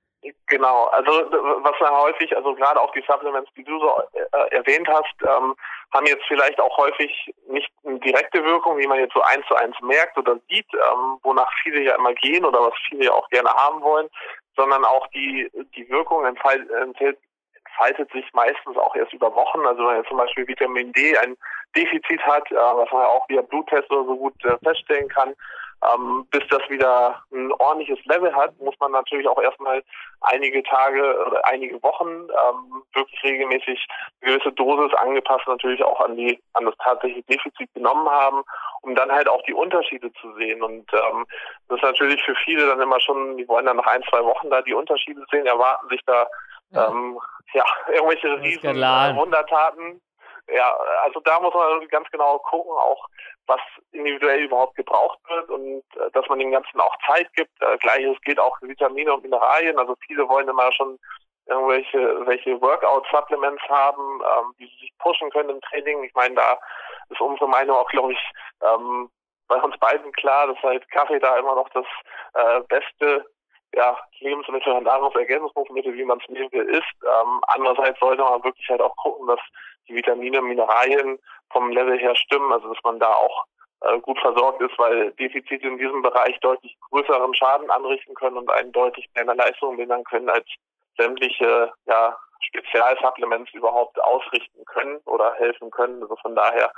[0.49, 4.89] Genau, also was man häufig, also gerade auch die Supplements, die du so äh, erwähnt
[4.89, 5.57] hast, ähm,
[5.93, 9.57] haben jetzt vielleicht auch häufig nicht eine direkte Wirkung, wie man jetzt so eins zu
[9.57, 13.29] eins merkt oder sieht, ähm, wonach viele ja immer gehen oder was viele ja auch
[13.31, 14.09] gerne haben wollen,
[14.57, 19.67] sondern auch die, die Wirkung entfaltet, entfaltet sich meistens auch erst über Wochen.
[19.67, 21.37] Also wenn man zum Beispiel Vitamin D ein
[21.77, 25.35] Defizit hat, äh, was man ja auch via Bluttest oder so gut äh, feststellen kann,
[25.85, 29.83] ähm, bis das wieder ein ordentliches Level hat, muss man natürlich auch erstmal
[30.23, 33.87] einige Tage oder einige Wochen ähm, wirklich regelmäßig
[34.21, 38.43] eine gewisse Dosis angepasst natürlich auch an die an das tatsächliche Defizit genommen haben,
[38.83, 40.63] um dann halt auch die Unterschiede zu sehen.
[40.63, 41.27] Und ähm,
[41.69, 44.51] das ist natürlich für viele dann immer schon, die wollen dann nach ein, zwei Wochen
[44.51, 46.27] da die Unterschiede sehen, erwarten sich da
[46.71, 47.19] ja, ähm,
[47.53, 48.77] ja irgendwelche riesen
[49.17, 50.01] Wundertaten.
[50.49, 53.09] Ja, also da muss man ganz genau gucken, auch
[53.47, 53.61] was
[53.93, 57.51] individuell überhaupt gebraucht wird und äh, dass man dem Ganzen auch Zeit gibt.
[57.61, 59.79] Äh, Gleiches gilt auch für Vitamine und Mineralien.
[59.79, 60.99] Also viele wollen immer schon
[61.47, 66.03] irgendwelche welche Workout-Supplements haben, ähm, die sich pushen können im Training.
[66.05, 66.59] Ich meine, da
[67.09, 68.31] ist unsere Meinung auch, glaube ich,
[68.63, 69.09] ähm,
[69.49, 71.87] bei uns beiden klar, dass halt Kaffee da immer noch das
[72.35, 73.25] äh, beste
[73.75, 76.95] ja, Lebensmittel und Nahrungsergänzungsmittel, wie man es nehmen will, ist.
[77.05, 79.41] Ähm, andererseits sollte man wirklich halt auch gucken, dass
[79.89, 81.19] die Vitamine, Mineralien
[81.51, 83.45] vom Level her stimmen, also dass man da auch
[83.81, 88.51] äh, gut versorgt ist, weil Defizite in diesem Bereich deutlich größeren Schaden anrichten können und
[88.51, 90.47] einen deutlich mehr Leistung mindern können, als
[90.97, 96.03] sämtliche ja, Spezialsupplements überhaupt ausrichten können oder helfen können.
[96.03, 96.71] Also von daher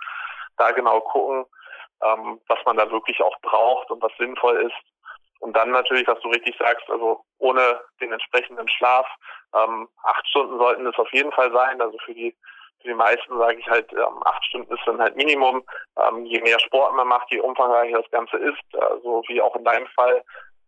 [0.56, 1.46] da genau gucken,
[2.02, 4.76] ähm, was man da wirklich auch braucht und was sinnvoll ist.
[5.40, 9.06] Und dann natürlich, was du richtig sagst, also ohne den entsprechenden Schlaf,
[9.54, 11.80] ähm, acht Stunden sollten es auf jeden Fall sein.
[11.80, 12.36] Also für die
[12.80, 15.64] für die meisten sage ich halt, ähm, acht Stunden ist dann halt Minimum.
[15.96, 19.64] Ähm, je mehr Sport man macht, je umfangreicher das Ganze ist, also wie auch in
[19.64, 20.22] deinem Fall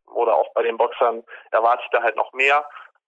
[0.06, 2.64] oder auch bei den Boxern, erwarte ich da halt noch mehr.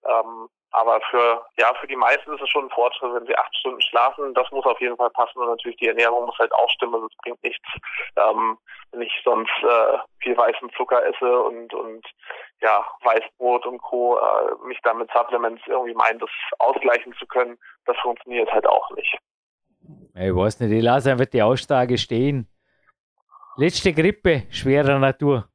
[0.07, 3.55] Ähm, aber für, ja, für die meisten ist es schon ein Fortschritt, wenn sie acht
[3.57, 4.33] Stunden schlafen.
[4.35, 7.07] Das muss auf jeden Fall passen und natürlich die Ernährung muss halt auch stimmen.
[7.09, 7.69] Es bringt nichts,
[8.17, 8.57] ähm,
[8.91, 12.07] wenn ich sonst äh, viel weißen Zucker esse und, und
[12.63, 14.19] ja, Weißbrot und Co.
[14.19, 17.59] Äh, mich damit Supplements irgendwie meinen, das ausgleichen zu können.
[17.85, 19.19] Das funktioniert halt auch nicht.
[20.15, 22.49] Ich weiß nicht, ich lasse einfach die Aussage stehen.
[23.57, 25.49] Letzte Grippe schwerer Natur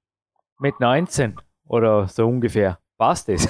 [0.60, 2.78] mit 19 oder so ungefähr.
[2.98, 3.48] Passt es?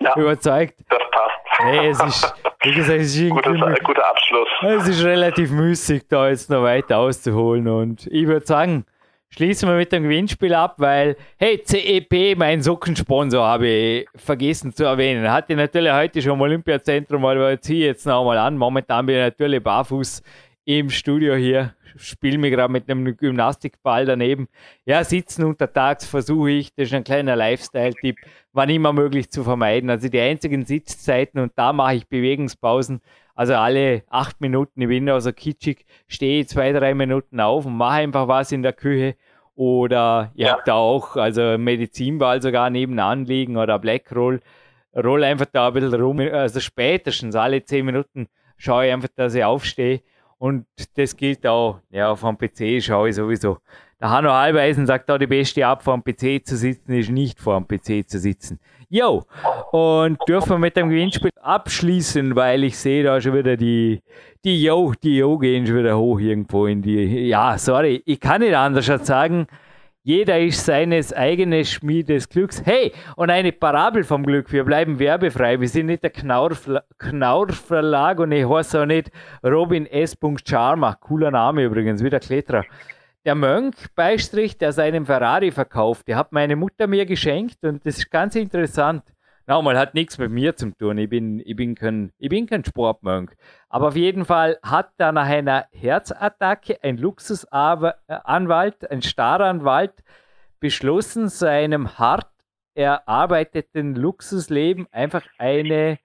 [0.00, 0.74] Ja, Überzeugt?
[0.88, 1.64] Das passt.
[1.64, 4.48] Nee, es ist, wie gesagt, es ist Gutes, ein guter Abschluss.
[4.62, 7.68] Es ist relativ müßig, da jetzt noch weiter auszuholen.
[7.68, 8.84] Und ich würde sagen,
[9.30, 14.84] schließen wir mit dem Gewinnspiel ab, weil, hey, CEP, mein Sockensponsor, habe ich vergessen zu
[14.84, 15.30] erwähnen.
[15.30, 18.56] Hatte natürlich heute schon im Olympiazentrum, aber ziehe ich jetzt noch mal an.
[18.56, 20.22] Momentan bin ich natürlich barfuß
[20.64, 24.48] im Studio hier, spiele mich gerade mit einem Gymnastikball daneben.
[24.84, 28.16] Ja, sitzen untertags versuche ich, das ist ein kleiner Lifestyle-Tipp,
[28.52, 29.90] wann immer möglich zu vermeiden.
[29.90, 33.00] Also die einzigen Sitzzeiten und da mache ich Bewegungspausen.
[33.34, 37.96] Also alle acht Minuten, ich bin also kitschig, stehe zwei, drei Minuten auf und mache
[37.96, 39.16] einfach was in der Küche.
[39.56, 40.52] Oder ihr ja.
[40.54, 44.40] habt da auch, also Medizinball sogar nebenan liegen oder Blackroll.
[44.96, 46.20] Roll einfach da ein bisschen rum.
[46.20, 50.00] Also spätestens alle zehn Minuten schaue ich einfach, dass ich aufstehe
[50.44, 50.66] und
[50.96, 53.56] das gilt auch, ja, auf dem PC schaue ich sowieso.
[53.98, 57.40] Der Hanno Halbeisen sagt auch, die beste Art vor dem PC zu sitzen ist nicht
[57.40, 58.60] vor dem PC zu sitzen.
[58.90, 59.24] Jo,
[59.72, 64.02] und dürfen wir mit dem Gewinnspiel abschließen, weil ich sehe da schon wieder die,
[64.44, 68.42] die Yo, die Yo gehen schon wieder hoch irgendwo in die, ja, sorry, ich kann
[68.42, 69.46] nicht anders als sagen,
[70.06, 72.60] jeder ist seines eigenen Schmiedes Glücks.
[72.62, 74.52] Hey, und eine Parabel vom Glück.
[74.52, 75.58] Wir bleiben werbefrei.
[75.58, 76.10] Wir sind nicht der
[76.98, 79.10] Knaurverlag und ich heiße auch nicht
[79.42, 80.14] Robin S.
[80.46, 80.92] Charma.
[80.96, 82.66] Cooler Name übrigens, wie der Kletterer.
[83.24, 87.96] Der Mönch Beistrich, der seinen Ferrari verkauft, der hat meine Mutter mir geschenkt und das
[87.96, 89.04] ist ganz interessant.
[89.46, 90.96] Nochmal, hat nichts mit mir zu tun.
[90.96, 93.36] Ich bin, ich bin kein, ich bin kein Sportmonk.
[93.68, 100.02] Aber auf jeden Fall hat da nach einer Herzattacke ein Luxusanwalt, ein Staranwalt,
[100.60, 102.30] beschlossen, seinem hart
[102.74, 105.98] erarbeiteten Luxusleben einfach eine,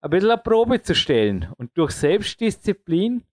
[0.00, 3.24] ein bisschen eine Probe zu stellen und durch Selbstdisziplin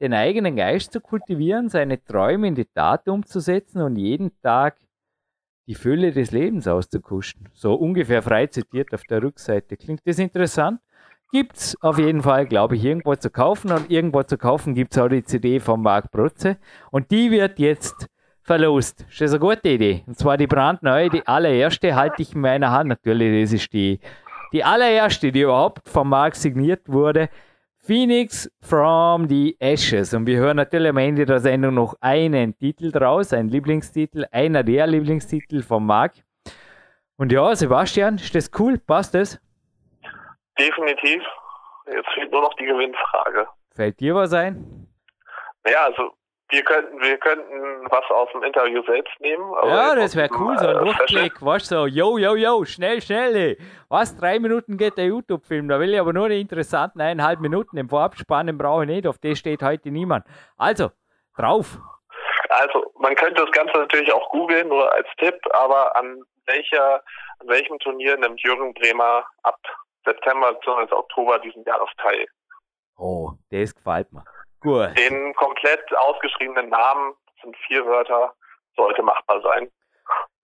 [0.00, 4.76] den eigenen Geist zu kultivieren, seine Träume in die Tat umzusetzen und jeden Tag
[5.68, 7.50] die Fülle des Lebens auszukuschen.
[7.52, 9.76] So ungefähr frei zitiert auf der Rückseite.
[9.76, 10.80] Klingt das interessant?
[11.30, 13.70] Gibt es auf jeden Fall, glaube ich, irgendwo zu kaufen.
[13.70, 16.56] Und irgendwo zu kaufen gibt es auch die CD von Marc Brutze.
[16.90, 18.08] Und die wird jetzt
[18.42, 19.04] verlost.
[19.10, 20.04] Das ist eine gute Idee.
[20.06, 22.88] Und zwar die brandneue, die allererste halte ich in meiner Hand.
[22.88, 24.00] Natürlich, das ist die,
[24.54, 27.28] die allererste, die überhaupt von Marc signiert wurde.
[27.88, 30.12] Phoenix from the Ashes.
[30.12, 34.62] Und wir hören natürlich am Ende der Sendung noch einen Titel draus, ein Lieblingstitel, einer
[34.62, 36.12] der Lieblingstitel von Marc.
[37.16, 38.76] Und ja, Sebastian, ist das cool?
[38.76, 39.40] Passt das?
[40.58, 41.22] Definitiv.
[41.86, 43.48] Jetzt fehlt nur noch die Gewinnfrage.
[43.74, 44.86] Fällt dir was ein?
[45.66, 46.12] Ja, also
[46.50, 49.52] wir könnten, wir könnten was aus dem Interview selbst nehmen.
[49.64, 53.02] ja, das wäre cool, so ein äh, Durchklick, weißt du, so, yo, yo, yo, schnell,
[53.02, 53.58] schnell, ey.
[53.88, 57.76] Was, drei Minuten geht der YouTube-Film, da will ich aber nur die interessanten eineinhalb Minuten,
[57.76, 60.24] im Vorabspannen brauche ich nicht, auf das steht heute niemand.
[60.56, 60.90] Also,
[61.36, 61.78] drauf.
[62.50, 67.02] Also man könnte das Ganze natürlich auch googeln, nur als Tipp, aber an welcher,
[67.40, 69.58] an welchem Turnier nimmt Jürgen Bremer ab
[70.04, 70.94] September bzw.
[70.94, 72.26] Oktober diesen Jahres teil?
[72.96, 74.24] Oh, das gefällt mir.
[74.60, 74.98] Gut.
[74.98, 78.32] Den komplett ausgeschriebenen Namen, sind vier Wörter,
[78.76, 79.68] sollte machbar sein.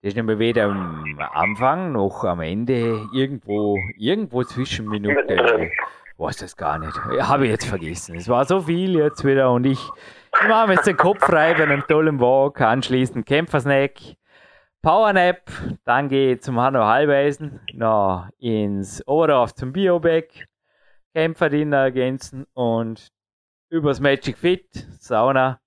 [0.03, 5.71] Das ist nämlich weder am Anfang noch am Ende irgendwo, irgendwo zwischen Minute.
[6.17, 6.97] Weiß das gar nicht.
[6.97, 8.15] Habe ich jetzt vergessen.
[8.17, 11.55] Es war so viel jetzt wieder und ich, ich mache mir jetzt den Kopf frei
[11.55, 13.95] bei einem tollen Walk, anschließend Kämpfersnack,
[14.83, 15.51] Powernap,
[15.85, 20.47] dann gehe ich zum Hanno Halbeisen, noch ins Oberdorf zum Bioback,
[21.15, 23.09] Kämpferdiener ergänzen und
[23.75, 25.59] übers Magic Fit, Sauna,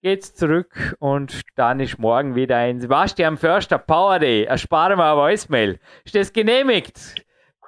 [0.00, 4.44] geht's zurück und dann ist morgen wieder ein Sebastian Förster Power Day.
[4.44, 5.78] Erspare mir aber Voicemail.
[6.06, 7.16] Ist das genehmigt?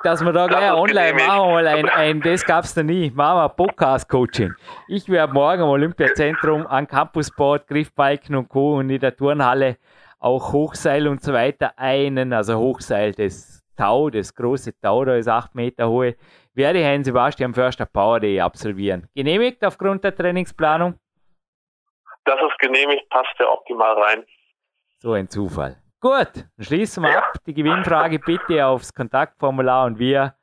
[0.03, 1.27] Dass wir da gleich online genehmigt.
[1.27, 3.11] machen, mal ein, ein, das gab's da nie.
[3.11, 4.55] Machen wir Podcast-Coaching.
[4.89, 8.79] Ich werde morgen im Olympiazentrum an Campusboard, Griffbalken und Co.
[8.79, 9.77] und in der Turnhalle
[10.19, 15.29] auch Hochseil und so weiter einen, also Hochseil, das Tau, das große Tau, da ist
[15.29, 16.17] acht Meter hohe,
[16.57, 19.09] werde einen Sebastian Förster Power Day absolvieren.
[19.15, 20.99] Genehmigt aufgrund der Trainingsplanung?
[22.25, 24.25] Das ist genehmigt, passt ja optimal rein.
[24.99, 25.77] So ein Zufall.
[26.01, 27.19] Gut, dann schließen wir ja.
[27.19, 27.35] ab.
[27.47, 30.35] Die Gewinnfrage bitte aufs Kontaktformular und wir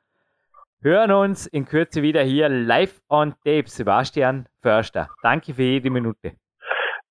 [0.82, 3.64] hören uns in Kürze wieder hier live on tape.
[3.66, 5.08] Sebastian Förster.
[5.22, 6.32] Danke für jede Minute.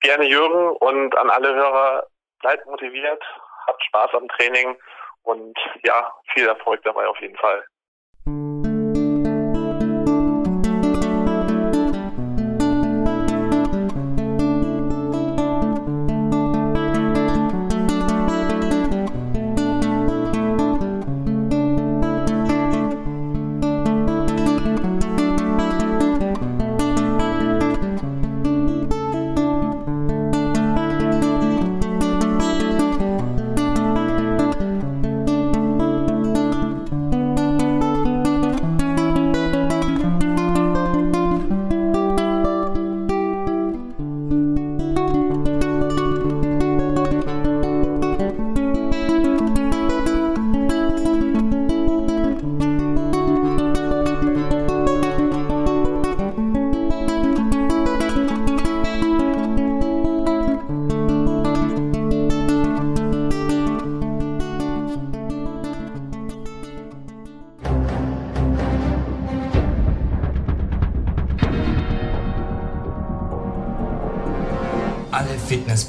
[0.02, 2.08] Gerne Jürgen und an alle Hörer,
[2.42, 3.24] bleibt motiviert,
[3.68, 4.76] habt Spaß am Training
[5.24, 7.64] und ja, viel Erfolg dabei auf jeden Fall.